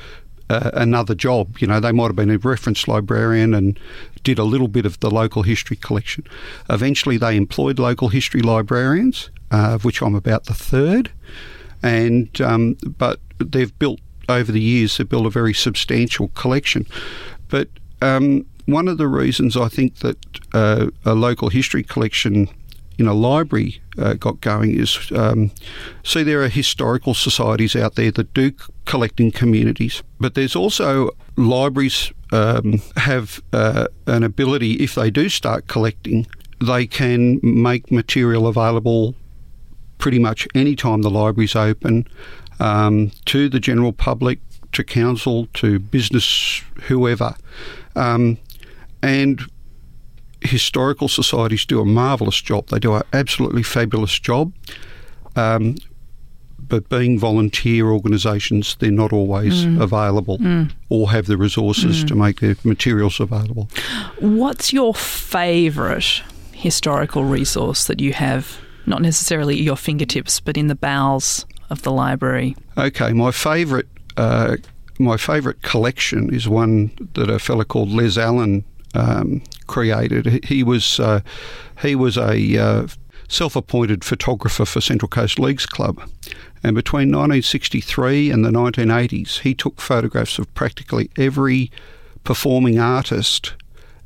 uh, 0.49 0.71
another 0.73 1.15
job. 1.15 1.57
You 1.59 1.67
know, 1.67 1.79
they 1.79 1.91
might 1.91 2.07
have 2.07 2.15
been 2.15 2.31
a 2.31 2.37
reference 2.37 2.87
librarian 2.87 3.53
and 3.53 3.79
did 4.23 4.39
a 4.39 4.43
little 4.43 4.67
bit 4.67 4.85
of 4.85 4.99
the 4.99 5.09
local 5.09 5.43
history 5.43 5.77
collection. 5.77 6.25
Eventually, 6.69 7.17
they 7.17 7.35
employed 7.35 7.79
local 7.79 8.09
history 8.09 8.41
librarians, 8.41 9.29
uh, 9.51 9.73
of 9.75 9.85
which 9.85 10.01
I'm 10.01 10.15
about 10.15 10.45
the 10.45 10.53
third. 10.53 11.11
And 11.81 12.41
um, 12.41 12.75
but 12.97 13.19
they've 13.37 13.77
built 13.79 13.99
over 14.27 14.51
the 14.51 14.61
years, 14.61 14.97
they've 14.97 15.09
built 15.09 15.25
a 15.25 15.29
very 15.29 15.53
substantial 15.53 16.29
collection. 16.29 16.85
But 17.47 17.69
um, 18.01 18.45
one 18.65 18.87
of 18.87 18.97
the 18.97 19.07
reasons 19.07 19.57
I 19.57 19.67
think 19.69 19.99
that 19.99 20.17
uh, 20.53 20.87
a 21.05 21.15
local 21.15 21.49
history 21.49 21.83
collection 21.83 22.47
in 22.99 23.07
a 23.07 23.13
library 23.13 23.81
uh, 23.97 24.13
got 24.13 24.41
going 24.41 24.77
is 24.77 25.11
um, 25.15 25.51
see 26.03 26.23
there 26.23 26.43
are 26.43 26.49
historical 26.49 27.13
societies 27.13 27.75
out 27.75 27.95
there 27.95 28.11
that 28.11 28.33
do 28.33 28.51
collect 28.85 29.19
in 29.19 29.31
communities, 29.31 30.03
but 30.19 30.35
there's 30.35 30.55
also 30.55 31.11
libraries 31.37 32.11
um, 32.31 32.81
have 32.97 33.41
uh, 33.53 33.87
an 34.05 34.23
ability 34.23 34.73
if 34.73 34.95
they 34.95 35.09
do 35.09 35.29
start 35.29 35.67
collecting, 35.67 36.27
they 36.61 36.85
can 36.85 37.39
make 37.41 37.91
material 37.91 38.47
available 38.47 39.15
pretty 39.97 40.19
much 40.19 40.47
any 40.53 40.75
time 40.75 41.01
the 41.01 41.09
library's 41.09 41.55
open 41.55 42.07
um, 42.59 43.11
to 43.25 43.49
the 43.49 43.59
general 43.59 43.93
public, 43.93 44.39
to 44.71 44.83
council, 44.83 45.47
to 45.53 45.79
business, 45.79 46.61
whoever. 46.83 47.35
Um, 47.95 48.37
and 49.01 49.41
historical 50.41 51.07
societies 51.07 51.65
do 51.65 51.81
a 51.81 51.85
marvellous 51.85 52.41
job. 52.41 52.67
They 52.67 52.79
do 52.79 52.93
an 52.95 53.03
absolutely 53.13 53.63
fabulous 53.63 54.17
job. 54.19 54.53
Um, 55.35 55.75
but 56.57 56.87
being 56.87 57.17
volunteer 57.17 57.87
organisations, 57.87 58.75
they're 58.79 58.91
not 58.91 59.11
always 59.11 59.65
mm. 59.65 59.81
available 59.81 60.37
mm. 60.37 60.71
or 60.89 61.09
have 61.09 61.25
the 61.25 61.37
resources 61.37 62.03
mm. 62.03 62.07
to 62.07 62.15
make 62.15 62.39
their 62.41 62.55
materials 62.63 63.19
available. 63.19 63.69
What's 64.19 64.71
your 64.71 64.93
favourite 64.93 66.21
historical 66.53 67.25
resource 67.25 67.87
that 67.87 67.99
you 67.99 68.13
have, 68.13 68.59
not 68.85 69.01
necessarily 69.01 69.55
at 69.55 69.61
your 69.61 69.77
fingertips, 69.77 70.39
but 70.39 70.57
in 70.57 70.67
the 70.67 70.75
bowels 70.75 71.45
of 71.69 71.81
the 71.81 71.91
library? 71.91 72.55
Okay, 72.77 73.13
my 73.13 73.31
favourite. 73.31 73.85
Uh, 74.15 74.57
my 75.01 75.15
favourite 75.15 75.61
collection 75.61 76.33
is 76.33 76.49
one 76.49 76.91
that 77.13 77.29
a 77.29 77.39
fellow 77.39 77.63
called 77.63 77.89
Les 77.89 78.17
Allen 78.17 78.65
um, 78.93 79.41
created. 79.67 80.45
He 80.45 80.63
was 80.63 80.99
uh, 80.99 81.21
he 81.81 81.95
was 81.95 82.17
a 82.17 82.57
uh, 82.57 82.87
self-appointed 83.27 84.03
photographer 84.03 84.65
for 84.65 84.81
Central 84.81 85.09
Coast 85.09 85.39
Leagues 85.39 85.65
Club, 85.65 85.99
and 86.63 86.75
between 86.75 87.09
1963 87.09 88.31
and 88.31 88.43
the 88.43 88.49
1980s, 88.49 89.39
he 89.39 89.53
took 89.53 89.79
photographs 89.79 90.39
of 90.39 90.53
practically 90.55 91.09
every 91.17 91.71
performing 92.23 92.79
artist 92.79 93.53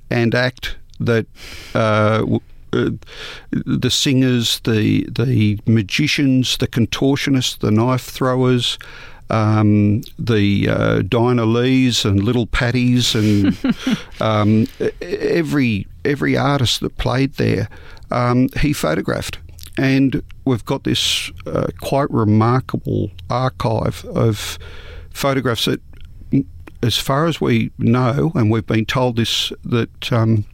and 0.10 0.36
act 0.36 0.78
that. 1.00 1.26
Uh, 1.74 2.40
uh, 2.74 2.90
the 3.52 3.92
singers, 3.92 4.60
the 4.62 5.04
the 5.04 5.60
magicians, 5.68 6.58
the 6.58 6.68
contortionists, 6.68 7.60
the 7.60 7.70
knife 7.70 8.02
throwers, 8.02 8.80
um, 9.30 10.02
the 10.20 10.70
uh, 10.70 11.02
Dinah 11.02 11.46
Lees 11.46 12.06
and 12.06 12.24
Little 12.24 12.46
Patties 12.46 13.16
and 13.16 13.58
um, 14.22 14.68
every 15.02 15.88
every 16.06 16.38
artist 16.38 16.82
that 16.82 16.98
played 16.98 17.34
there, 17.34 17.70
um, 18.12 18.50
he 18.60 18.74
photographed. 18.74 19.40
And 19.78 20.22
we've 20.46 20.66
got 20.66 20.84
this 20.84 21.32
uh, 21.48 21.68
quite 21.82 22.10
remarkable 22.12 23.12
archive 23.30 24.06
of 24.06 24.60
photographs 25.10 25.66
that, 25.66 25.82
as 26.84 26.98
far 26.98 27.26
as 27.26 27.42
we 27.42 27.72
know, 27.80 28.32
and 28.36 28.52
we've 28.52 28.68
been 28.68 28.86
told 28.86 29.16
this, 29.16 29.52
that 29.64 30.12
um, 30.12 30.46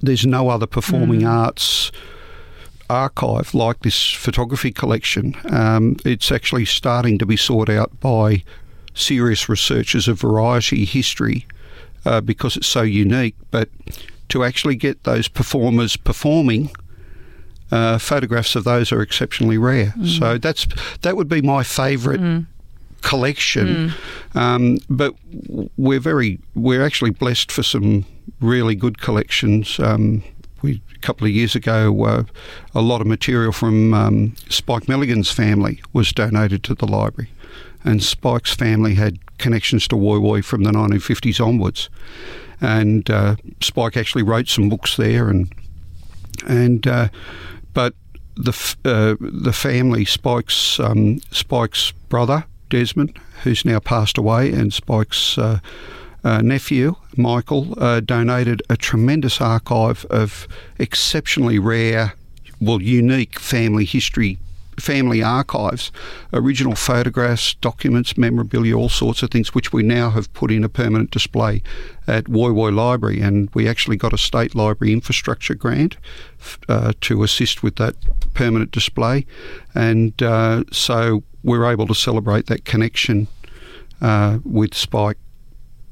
there's 0.00 0.26
no 0.26 0.48
other 0.48 0.66
performing 0.66 1.20
mm. 1.20 1.30
arts 1.30 1.92
archive 2.92 3.54
like 3.54 3.80
this 3.80 4.10
photography 4.10 4.70
collection. 4.70 5.34
Um, 5.50 5.96
it's 6.04 6.30
actually 6.30 6.66
starting 6.66 7.18
to 7.18 7.26
be 7.26 7.36
sought 7.36 7.68
out 7.68 7.98
by 8.00 8.42
serious 8.94 9.48
researchers 9.48 10.08
of 10.08 10.20
variety 10.20 10.84
history 10.84 11.46
uh, 12.04 12.20
because 12.20 12.56
it's 12.56 12.66
so 12.66 12.82
unique. 12.82 13.34
But 13.50 13.68
to 14.28 14.44
actually 14.44 14.76
get 14.76 15.04
those 15.04 15.28
performers 15.28 15.96
performing, 15.96 16.70
uh, 17.70 17.98
photographs 17.98 18.54
of 18.54 18.64
those 18.64 18.92
are 18.92 19.00
exceptionally 19.00 19.58
rare. 19.58 19.94
Mm. 19.96 20.18
So 20.18 20.38
that's 20.38 20.66
that 21.00 21.16
would 21.16 21.28
be 21.28 21.42
my 21.42 21.62
favourite. 21.62 22.20
Mm. 22.20 22.46
Collection, 23.00 23.66
mm. 23.66 24.36
Um, 24.36 24.78
but 24.88 25.12
we're 25.76 25.98
very 25.98 26.38
we're 26.54 26.84
actually 26.84 27.10
blessed 27.10 27.50
for 27.50 27.64
some 27.64 28.04
really 28.40 28.76
good 28.76 29.00
collections. 29.00 29.80
Um, 29.80 30.22
we 30.62 30.80
a 30.94 30.98
couple 30.98 31.26
of 31.26 31.32
years 31.32 31.54
ago, 31.54 32.04
uh, 32.04 32.24
a 32.74 32.80
lot 32.80 33.00
of 33.00 33.06
material 33.06 33.52
from 33.52 33.94
um, 33.94 34.34
Spike 34.48 34.88
Milligan's 34.88 35.30
family 35.30 35.82
was 35.92 36.12
donated 36.12 36.62
to 36.64 36.74
the 36.74 36.86
library, 36.86 37.30
and 37.84 38.02
Spike's 38.02 38.54
family 38.54 38.94
had 38.94 39.18
connections 39.38 39.88
to 39.88 39.96
Woy 39.96 40.20
Woy 40.20 40.44
from 40.44 40.62
the 40.62 40.70
1950s 40.70 41.44
onwards, 41.44 41.90
and 42.60 43.10
uh, 43.10 43.36
Spike 43.60 43.96
actually 43.96 44.22
wrote 44.22 44.48
some 44.48 44.68
books 44.68 44.96
there, 44.96 45.28
and 45.28 45.52
and 46.46 46.86
uh, 46.86 47.08
but 47.74 47.94
the 48.36 48.76
uh, 48.84 49.16
the 49.20 49.52
family 49.52 50.04
Spike's 50.04 50.80
um, 50.80 51.20
Spike's 51.30 51.92
brother 52.08 52.44
Desmond, 52.70 53.18
who's 53.42 53.64
now 53.64 53.78
passed 53.78 54.16
away, 54.16 54.50
and 54.52 54.72
Spike's 54.72 55.36
uh, 55.36 55.58
nephew, 56.24 56.96
Michael, 57.16 57.74
uh, 57.78 58.00
donated 58.00 58.62
a 58.70 58.76
tremendous 58.76 59.40
archive 59.40 60.04
of 60.10 60.46
exceptionally 60.78 61.58
rare, 61.58 62.14
well, 62.60 62.80
unique 62.80 63.38
family 63.38 63.84
history, 63.84 64.38
family 64.78 65.22
archives, 65.22 65.92
original 66.32 66.74
photographs, 66.74 67.54
documents, 67.54 68.16
memorabilia, 68.16 68.76
all 68.76 68.88
sorts 68.88 69.22
of 69.22 69.30
things, 69.30 69.54
which 69.54 69.72
we 69.72 69.82
now 69.82 70.10
have 70.10 70.32
put 70.32 70.50
in 70.50 70.64
a 70.64 70.68
permanent 70.68 71.10
display 71.10 71.62
at 72.06 72.24
Woy 72.24 72.50
Woy 72.50 72.74
Library. 72.74 73.20
And 73.20 73.48
we 73.54 73.68
actually 73.68 73.96
got 73.96 74.12
a 74.12 74.18
state 74.18 74.54
library 74.54 74.92
infrastructure 74.92 75.54
grant 75.54 75.96
uh, 76.68 76.92
to 77.02 77.22
assist 77.22 77.62
with 77.62 77.76
that 77.76 77.94
permanent 78.34 78.70
display. 78.70 79.26
And 79.74 80.20
uh, 80.22 80.64
so 80.72 81.22
we're 81.42 81.70
able 81.70 81.86
to 81.86 81.94
celebrate 81.94 82.46
that 82.46 82.64
connection 82.64 83.28
uh, 84.00 84.38
with 84.44 84.74
Spike 84.74 85.18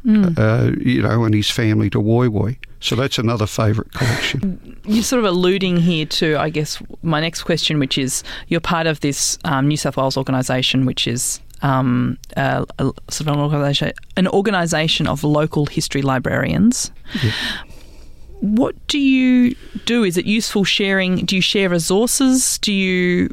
Mm. 0.05 0.39
Uh, 0.39 0.77
you 0.81 1.03
know, 1.03 1.25
and 1.25 1.35
his 1.35 1.51
family 1.51 1.91
to 1.91 1.99
Woy 1.99 2.29
Woy. 2.29 2.57
So 2.81 2.97
that's 2.97 3.19
another 3.19 3.47
favourite 3.47 3.93
collection. 3.93 4.79
You're 4.87 5.03
sort 5.03 5.19
of 5.19 5.27
alluding 5.27 5.77
here 5.77 6.07
to, 6.07 6.39
I 6.39 6.49
guess, 6.49 6.83
my 7.03 7.21
next 7.21 7.43
question, 7.43 7.79
which 7.79 7.99
is 7.99 8.25
you're 8.49 8.61
part 8.61 8.87
of 8.87 9.01
this 9.01 9.39
um, 9.45 9.69
New 9.69 9.77
South 9.77 9.99
Wales 9.99 10.17
organisation, 10.17 10.87
which 10.87 11.07
is 11.07 11.41
um, 11.61 12.17
sort 12.35 13.21
of 13.21 13.29
an 13.29 13.39
organisation, 13.39 13.93
an 14.17 14.29
organisation 14.29 15.07
of 15.07 15.23
local 15.23 15.67
history 15.67 16.01
librarians. 16.01 16.91
Yeah. 17.23 17.33
What 18.41 18.75
do 18.87 18.99
you 18.99 19.55
do? 19.85 20.03
Is 20.03 20.17
it 20.17 20.25
useful 20.25 20.65
sharing? 20.65 21.27
Do 21.27 21.37
you 21.37 21.43
share 21.43 21.69
resources? 21.69 22.57
Do 22.59 22.73
you 22.73 23.29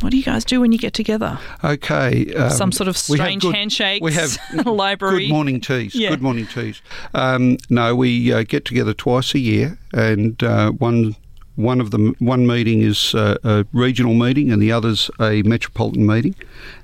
what 0.00 0.10
do 0.10 0.16
you 0.16 0.22
guys 0.22 0.44
do 0.44 0.60
when 0.60 0.72
you 0.72 0.78
get 0.78 0.94
together? 0.94 1.38
Okay. 1.64 2.32
Um, 2.34 2.50
Some 2.50 2.72
sort 2.72 2.88
of 2.88 2.96
strange 2.96 3.44
we 3.44 3.50
good, 3.50 3.56
handshakes. 3.56 4.02
We 4.02 4.12
have 4.12 4.38
library. 4.66 5.26
Good 5.26 5.32
morning 5.32 5.60
teas. 5.60 5.94
Yeah. 5.94 6.10
Good 6.10 6.22
morning 6.22 6.46
teas. 6.46 6.80
Um, 7.14 7.58
no, 7.68 7.94
we 7.96 8.32
uh, 8.32 8.44
get 8.44 8.64
together 8.64 8.94
twice 8.94 9.34
a 9.34 9.38
year, 9.38 9.78
and 9.92 10.42
uh, 10.42 10.70
one 10.72 11.16
one 11.58 11.80
of 11.80 11.90
them, 11.90 12.14
one 12.20 12.46
meeting 12.46 12.82
is 12.82 13.16
uh, 13.16 13.36
a 13.42 13.66
regional 13.72 14.14
meeting, 14.14 14.52
and 14.52 14.62
the 14.62 14.70
other's 14.70 15.10
a 15.18 15.42
metropolitan 15.42 16.06
meeting, 16.06 16.36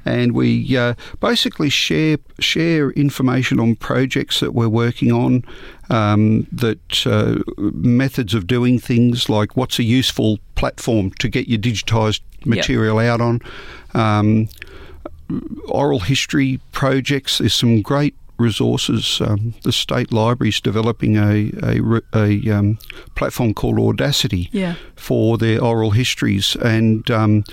and 0.05 0.33
we 0.33 0.77
uh, 0.77 0.95
basically 1.21 1.71
share 1.71 2.19
share 2.41 2.91
information 2.91 3.61
on 3.61 3.77
projects 3.77 4.41
that 4.41 4.53
we're 4.53 4.69
working 4.69 5.13
on, 5.13 5.45
um, 5.91 6.49
that 6.51 7.07
uh, 7.07 7.39
methods 7.57 8.35
of 8.35 8.49
doing 8.49 8.81
things, 8.81 9.29
like 9.29 9.57
what's 9.57 9.79
a 9.79 9.85
useful 9.85 10.39
platform 10.57 11.13
to 11.13 11.29
get 11.29 11.47
your 11.47 11.61
digitised 11.61 12.21
material 12.45 13.01
yep. 13.01 13.13
out 13.13 13.21
on. 13.21 13.41
Um, 13.95 14.49
oral 15.69 16.01
history 16.01 16.61
projects. 16.73 17.39
There's 17.39 17.55
some 17.55 17.81
great 17.81 18.15
resources. 18.39 19.21
Um, 19.21 19.55
the 19.63 19.73
state 19.73 20.13
library 20.13 20.51
is 20.51 20.61
developing 20.61 21.17
a 21.17 21.53
a, 21.63 22.03
a 22.15 22.51
um, 22.51 22.79
platform 23.15 23.55
called 23.55 23.79
Audacity 23.79 24.49
yeah. 24.53 24.75
for 24.97 25.39
their 25.39 25.63
oral 25.63 25.91
histories, 25.91 26.57
and 26.57 27.11
um, 27.11 27.45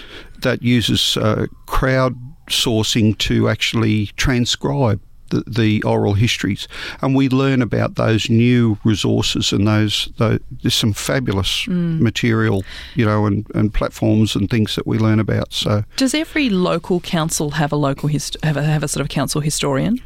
that 0.41 0.62
uses 0.62 1.17
uh, 1.17 1.48
crowdsourcing 1.67 3.17
to 3.20 3.50
actually 3.50 4.08
transcribe 4.17 5.02
the, 5.32 5.44
the, 5.48 5.84
oral 5.84 6.13
histories, 6.13 6.67
and 7.02 7.15
we 7.15 7.30
learn 7.30 7.62
about 7.62 7.96
those 7.96 8.30
new 8.30 8.78
resources 8.84 9.52
and 9.52 9.67
those, 9.67 10.10
those 10.17 10.39
there's 10.62 10.76
some 10.76 10.94
fabulous 10.94 11.65
mm. 11.65 12.00
material, 12.00 12.63
you 12.96 13.06
know, 13.06 13.26
and, 13.26 13.48
and 13.56 13.74
platforms 13.74 14.36
and 14.36 14.50
things 14.50 14.76
that 14.76 14.86
we 14.86 15.00
learn 15.00 15.20
about. 15.20 15.54
So, 15.54 15.84
does 15.96 16.13
every 16.13 16.50
local 16.50 17.00
council 17.00 17.52
have 17.52 17.72
a 17.72 17.78
local 17.78 18.10
hist- 18.10 18.38
have 18.44 18.58
a, 18.58 18.63
have 18.63 18.84
a 18.84 18.88
sort 18.88 19.02
of 19.02 19.10
council 19.10 19.41
historian? 19.41 20.02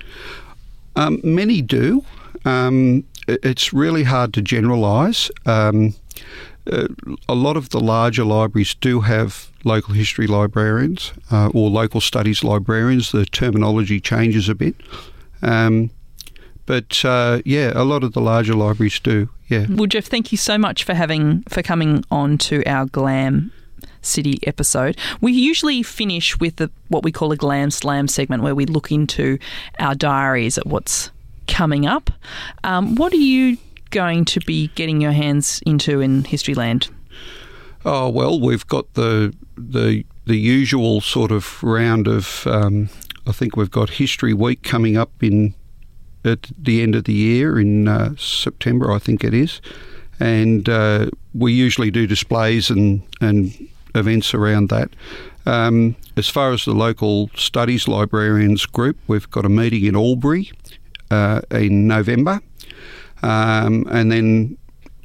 Um, 0.96 1.20
many 1.24 1.62
do. 1.62 2.04
Um, 2.46 3.04
it's 3.28 3.74
really 3.74 4.04
hard 4.04 4.34
to 4.36 4.42
generalise. 4.42 5.32
Um, 5.46 5.96
uh, 6.72 6.88
a 7.28 7.36
lot 7.36 7.58
of 7.58 7.70
the 7.70 7.80
larger 7.80 8.24
libraries 8.24 8.74
do 8.76 9.02
have 9.02 9.52
local 9.64 9.94
history 9.94 10.28
librarians 10.28 11.14
uh, 11.32 11.50
or 11.54 11.70
local 11.70 12.02
studies 12.02 12.44
librarians. 12.44 13.12
The 13.12 13.26
terminology 13.26 14.00
changes 14.00 14.50
a 14.50 14.56
bit. 14.56 14.76
Um, 15.42 15.92
but 16.66 17.04
uh, 17.06 17.42
yeah, 17.46 17.72
a 17.76 17.84
lot 17.84 18.04
of 18.04 18.14
the 18.14 18.22
larger 18.22 18.56
libraries 18.56 19.00
do. 19.00 19.30
Yeah. 19.48 19.68
Well, 19.70 19.86
Geoff, 19.86 20.06
thank 20.06 20.32
you 20.32 20.38
so 20.38 20.58
much 20.58 20.84
for 20.84 20.96
having 20.96 21.44
for 21.50 21.62
coming 21.62 22.04
on 22.10 22.38
to 22.40 22.64
our 22.66 22.86
Glam 22.86 23.52
City 24.06 24.40
episode. 24.48 24.98
We 25.22 25.34
usually 25.34 25.84
finish 25.84 26.38
with 26.40 26.58
the, 26.58 26.70
what 26.90 27.04
we 27.04 27.12
call 27.12 27.32
a 27.32 27.38
Glam 27.38 27.72
Slam 27.72 28.08
segment, 28.08 28.44
where 28.44 28.56
we 28.56 28.66
look 28.66 28.92
into 28.92 29.38
our 29.80 29.96
diaries 29.96 30.58
at 30.58 30.68
what's 30.68 31.12
coming 31.48 31.86
up. 31.86 32.10
Um, 32.64 32.96
what 32.96 33.14
are 33.14 33.18
you 33.18 33.58
going 33.92 34.26
to 34.26 34.40
be 34.42 34.68
getting 34.76 35.02
your 35.02 35.12
hands 35.12 35.62
into 35.66 36.02
in 36.02 36.24
Historyland? 36.24 36.90
Oh 37.86 38.10
well, 38.10 38.40
we've 38.40 38.66
got 38.68 38.94
the 38.94 39.34
the 39.58 40.06
the 40.26 40.38
usual 40.38 41.02
sort 41.02 41.32
of 41.32 41.64
round 41.64 42.08
of 42.08 42.48
um, 42.48 42.90
I 43.28 43.32
think 43.32 43.56
we've 43.56 43.72
got 43.72 43.92
History 43.92 44.34
Week 44.34 44.64
coming 44.64 44.98
up 44.98 45.12
in 45.22 45.54
at 46.24 46.50
the 46.58 46.82
end 46.82 46.96
of 46.96 47.04
the 47.04 47.14
year 47.14 47.60
in 47.60 47.88
uh, 47.88 48.16
September, 48.18 48.92
I 48.92 48.98
think 48.98 49.24
it 49.24 49.34
is, 49.34 49.62
and 50.20 50.68
uh, 50.68 51.10
we 51.36 51.54
usually 51.54 51.92
do 51.92 52.08
displays 52.08 52.70
and 52.72 53.04
and 53.22 53.70
events 53.96 54.34
around 54.34 54.70
that. 54.70 54.90
Um, 55.46 55.96
as 56.18 56.28
far 56.28 56.52
as 56.52 56.66
the 56.66 56.74
local 56.74 57.30
studies 57.36 57.88
librarians 57.88 58.66
group, 58.66 58.98
we've 59.08 59.30
got 59.30 59.46
a 59.46 59.50
meeting 59.50 59.86
in 59.86 59.96
Albury 59.96 60.52
uh, 61.12 61.42
in 61.52 61.88
November, 61.88 62.42
um, 63.22 63.86
and 63.92 64.12
then 64.12 64.58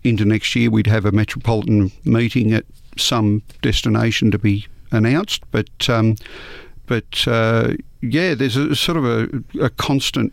into 0.03 0.25
next 0.25 0.55
year 0.57 0.71
we'd 0.71 0.87
have 0.87 1.05
a 1.05 1.13
metropolitan 1.13 1.93
meeting 2.05 2.53
at 2.53 2.65
some 2.97 3.43
destination 3.63 4.31
to 4.31 4.39
be 4.39 4.67
announced. 4.93 5.43
But 5.51 5.89
um, 5.89 6.17
but 6.87 7.27
uh, 7.29 7.75
yeah, 8.01 8.35
there's 8.35 8.57
a 8.57 8.75
sort 8.75 8.97
of 8.97 9.05
a, 9.05 9.65
a 9.65 9.71
constant 9.71 10.33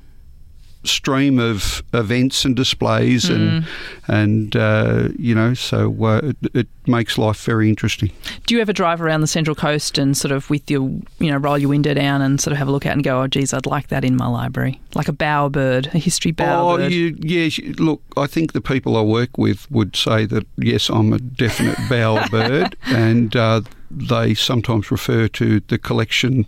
stream 0.88 1.40
of 1.40 1.84
events 1.94 2.46
and 2.46 2.56
displays 2.56 3.26
mm. 3.26 3.36
and 3.36 3.66
and 4.08 4.56
uh, 4.56 5.10
you 5.18 5.36
know 5.36 5.54
so 5.54 5.94
uh, 6.04 6.22
it, 6.24 6.38
it, 6.54 6.68
makes 6.88 7.18
life 7.18 7.44
very 7.44 7.68
interesting. 7.68 8.10
Do 8.46 8.56
you 8.56 8.62
ever 8.62 8.72
drive 8.72 9.02
around 9.02 9.20
the 9.20 9.28
Central 9.28 9.56
Coast 9.56 9.98
and 9.98 10.16
sort 10.16 10.32
of 10.32 10.50
with 10.50 10.72
your 10.72 10.84
you 11.20 11.30
know 11.30 11.36
roll 11.36 11.58
your 11.58 11.68
window 11.68 11.94
down 11.94 12.22
and 12.22 12.40
sort 12.40 12.54
of 12.54 12.58
have 12.58 12.70
a 12.70 12.72
look 12.72 12.86
out 12.86 12.94
and 12.94 13.04
go 13.04 13.22
oh 13.22 13.28
geez 13.28 13.54
I'd 13.54 13.66
like 13.66 13.90
that 13.90 14.06
in 14.06 14.16
my 14.16 14.28
library 14.28 14.80
like 14.96 15.10
a 15.10 15.14
bowerbird 15.14 15.94
a 15.94 15.98
history 15.98 16.32
bowerbird. 16.32 16.86
Oh 16.86 16.88
you, 16.88 17.18
yeah 17.20 17.50
look 17.78 18.02
I 18.16 18.26
think 18.26 18.54
the 18.54 18.62
people 18.62 18.96
I 18.96 19.02
work 19.02 19.38
with 19.38 19.70
would 19.70 19.98
say 19.98 20.26
that 20.28 20.48
yes 20.58 20.90
I'm 20.90 21.12
a 21.12 21.20
definite 21.20 21.76
bowerbird 21.90 22.76
and 22.86 23.36
uh, 23.36 23.62
they 23.92 24.34
sometimes 24.34 24.90
refer 24.90 25.28
to 25.28 25.60
the 25.60 25.78
collection 25.78 26.48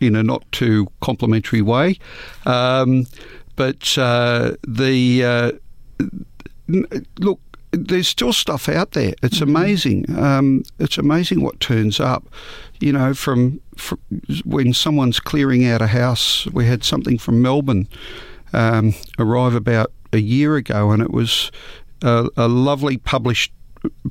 in 0.00 0.16
a 0.16 0.22
not 0.22 0.50
too 0.52 0.88
complimentary 1.00 1.62
way. 1.62 1.98
Um, 2.46 3.06
but 3.58 3.98
uh, 3.98 4.52
the 4.66 5.24
uh, 5.24 5.52
look, 7.18 7.40
there's 7.72 8.06
still 8.06 8.32
stuff 8.32 8.68
out 8.68 8.92
there. 8.92 9.14
It's 9.20 9.40
mm-hmm. 9.40 9.56
amazing. 9.56 10.16
Um, 10.16 10.62
it's 10.78 10.96
amazing 10.96 11.42
what 11.42 11.58
turns 11.58 11.98
up. 11.98 12.28
You 12.78 12.92
know, 12.92 13.14
from, 13.14 13.60
from, 13.76 13.98
when 14.44 14.72
someone's 14.72 15.18
clearing 15.18 15.66
out 15.66 15.82
a 15.82 15.88
house, 15.88 16.46
we 16.52 16.66
had 16.66 16.84
something 16.84 17.18
from 17.18 17.42
Melbourne 17.42 17.88
um, 18.52 18.94
arrive 19.18 19.56
about 19.56 19.90
a 20.12 20.18
year 20.18 20.54
ago, 20.54 20.92
and 20.92 21.02
it 21.02 21.10
was 21.10 21.50
a, 22.02 22.28
a 22.36 22.46
lovely 22.46 22.96
published 22.96 23.52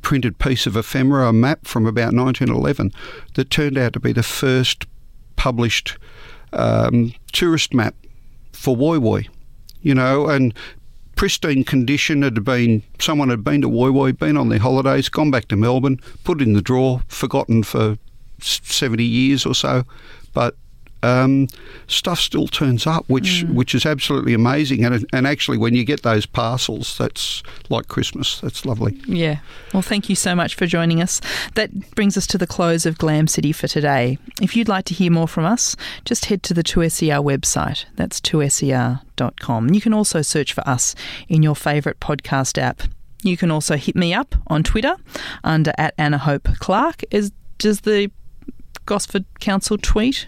printed 0.02 0.40
piece 0.40 0.68
of 0.68 0.76
ephemera, 0.76 1.30
a 1.30 1.34
map 1.34 1.66
from 1.66 1.86
about 1.86 2.14
1911 2.14 2.92
that 3.36 3.50
turned 3.50 3.78
out 3.78 3.94
to 3.94 4.02
be 4.02 4.12
the 4.12 4.24
first 4.24 4.86
published 5.38 5.98
um, 6.52 7.14
tourist 7.32 7.74
map 7.74 7.96
for 8.52 8.76
Woy 8.76 8.98
Woy, 9.00 9.30
you 9.82 9.94
know, 9.96 10.28
and 10.28 10.54
pristine 11.16 11.64
condition. 11.64 12.24
It 12.24 12.36
Had 12.36 12.44
been 12.44 12.84
someone 13.00 13.30
had 13.30 13.44
been 13.44 13.62
to 13.62 13.70
Woy 13.70 13.92
Woy, 13.92 14.18
been 14.18 14.38
on 14.38 14.50
their 14.50 14.60
holidays, 14.60 15.10
gone 15.10 15.32
back 15.32 15.48
to 15.50 15.56
Melbourne, 15.56 16.00
put 16.24 16.42
in 16.42 16.54
the 16.54 16.62
drawer, 16.62 17.02
forgotten 17.08 17.64
for 17.64 17.98
seventy 18.40 19.04
years 19.04 19.46
or 19.46 19.56
so, 19.56 19.84
but 20.34 20.56
um, 21.04 21.48
stuff 21.88 22.20
still 22.20 22.48
turns 22.48 22.88
up, 22.88 23.06
which 23.08 23.46
mm. 23.46 23.54
which 23.54 23.76
is 23.76 23.86
absolutely 23.86 24.34
amazing. 24.34 24.84
And 24.86 25.06
and 25.14 25.28
actually, 25.28 25.58
when 25.58 25.74
you 25.74 25.84
get 25.84 26.04
those 26.04 26.26
parcels, 26.26 26.98
that's 26.98 27.44
like 27.70 27.88
Christmas. 27.88 28.40
That's 28.42 28.66
lovely. 28.66 29.00
Yeah. 29.06 29.40
Well, 29.74 29.82
thank 29.82 30.10
you 30.10 30.16
so 30.16 30.36
much 30.36 30.56
for 30.56 30.66
joining 30.66 31.02
us. 31.02 31.22
That 31.56 31.96
brings 31.96 32.18
us 32.18 32.28
to 32.28 32.38
the 32.38 32.48
close 32.48 32.86
of 32.86 32.98
Glam 32.98 33.28
City 33.28 33.52
for 33.52 33.68
today. 33.68 34.18
If 34.42 34.56
you'd 34.56 34.68
like 34.68 34.86
to 34.86 34.94
hear 34.94 35.12
more 35.12 35.28
from 35.28 35.46
us, 35.46 35.76
just 36.06 36.26
head 36.26 36.44
to 36.44 36.54
the 36.54 36.64
2SER 36.64 37.24
website. 37.24 37.86
That's 37.96 38.20
2SER.com. 38.22 39.74
You 39.74 39.82
can 39.82 39.94
also 39.94 40.22
search 40.22 40.54
for 40.54 40.68
us 40.68 40.96
in 41.28 41.44
your 41.44 41.56
favourite 41.56 42.00
podcast 42.00 42.58
app. 42.58 42.84
You 43.24 43.38
can 43.38 43.52
also 43.52 43.78
hit 43.78 43.96
me 43.96 44.14
up 44.14 44.36
on 44.48 44.64
Twitter 44.64 44.96
under 45.44 45.74
at 45.78 45.94
Anna 45.98 46.18
Hope 46.18 46.48
Clark. 46.60 47.04
Is 47.12 47.32
does 47.58 47.82
the 47.82 48.12
Gosford 48.86 49.26
Council 49.40 49.78
tweet 49.78 50.28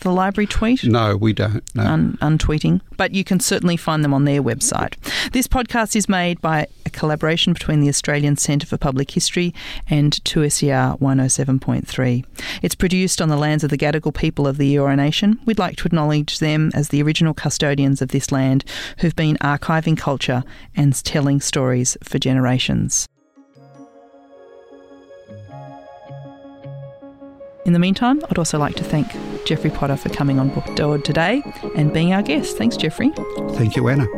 the 0.00 0.10
library 0.12 0.46
tweet? 0.46 0.84
No, 0.84 1.16
we 1.16 1.32
don't. 1.32 1.62
No. 1.74 1.84
Un- 1.84 2.18
untweeting. 2.20 2.80
But 2.96 3.14
you 3.14 3.24
can 3.24 3.40
certainly 3.40 3.76
find 3.76 4.04
them 4.04 4.14
on 4.14 4.24
their 4.24 4.42
website. 4.42 4.94
This 5.32 5.46
podcast 5.46 5.96
is 5.96 6.08
made 6.08 6.40
by 6.40 6.66
a 6.84 6.90
collaboration 6.90 7.52
between 7.52 7.80
the 7.80 7.88
Australian 7.88 8.36
Centre 8.36 8.66
for 8.66 8.76
Public 8.76 9.10
History 9.10 9.54
and 9.88 10.12
2SER 10.24 10.98
107.3. 10.98 12.24
It's 12.62 12.74
produced 12.74 13.20
on 13.22 13.28
the 13.28 13.36
lands 13.36 13.64
of 13.64 13.70
the 13.70 13.78
Gadigal 13.78 14.14
people 14.14 14.46
of 14.46 14.58
the 14.58 14.74
Eora 14.74 14.96
Nation. 14.96 15.38
We'd 15.46 15.58
like 15.58 15.76
to 15.76 15.86
acknowledge 15.86 16.38
them 16.38 16.70
as 16.74 16.88
the 16.88 17.02
original 17.02 17.34
custodians 17.34 18.02
of 18.02 18.08
this 18.08 18.32
land 18.32 18.64
who've 18.98 19.16
been 19.16 19.36
archiving 19.38 19.96
culture 19.96 20.42
and 20.74 20.94
telling 21.04 21.40
stories 21.40 21.96
for 22.02 22.18
generations. 22.18 23.06
In 27.70 27.72
the 27.72 27.78
meantime, 27.78 28.20
I'd 28.28 28.36
also 28.36 28.58
like 28.58 28.74
to 28.74 28.82
thank 28.82 29.06
Geoffrey 29.46 29.70
Potter 29.70 29.96
for 29.96 30.08
coming 30.08 30.40
on 30.40 30.48
Book 30.48 30.66
board 30.74 31.04
today 31.04 31.40
and 31.76 31.92
being 31.92 32.12
our 32.12 32.20
guest. 32.20 32.58
Thanks, 32.58 32.76
Geoffrey. 32.76 33.12
Thank 33.52 33.76
you, 33.76 33.86
Anna. 33.86 34.08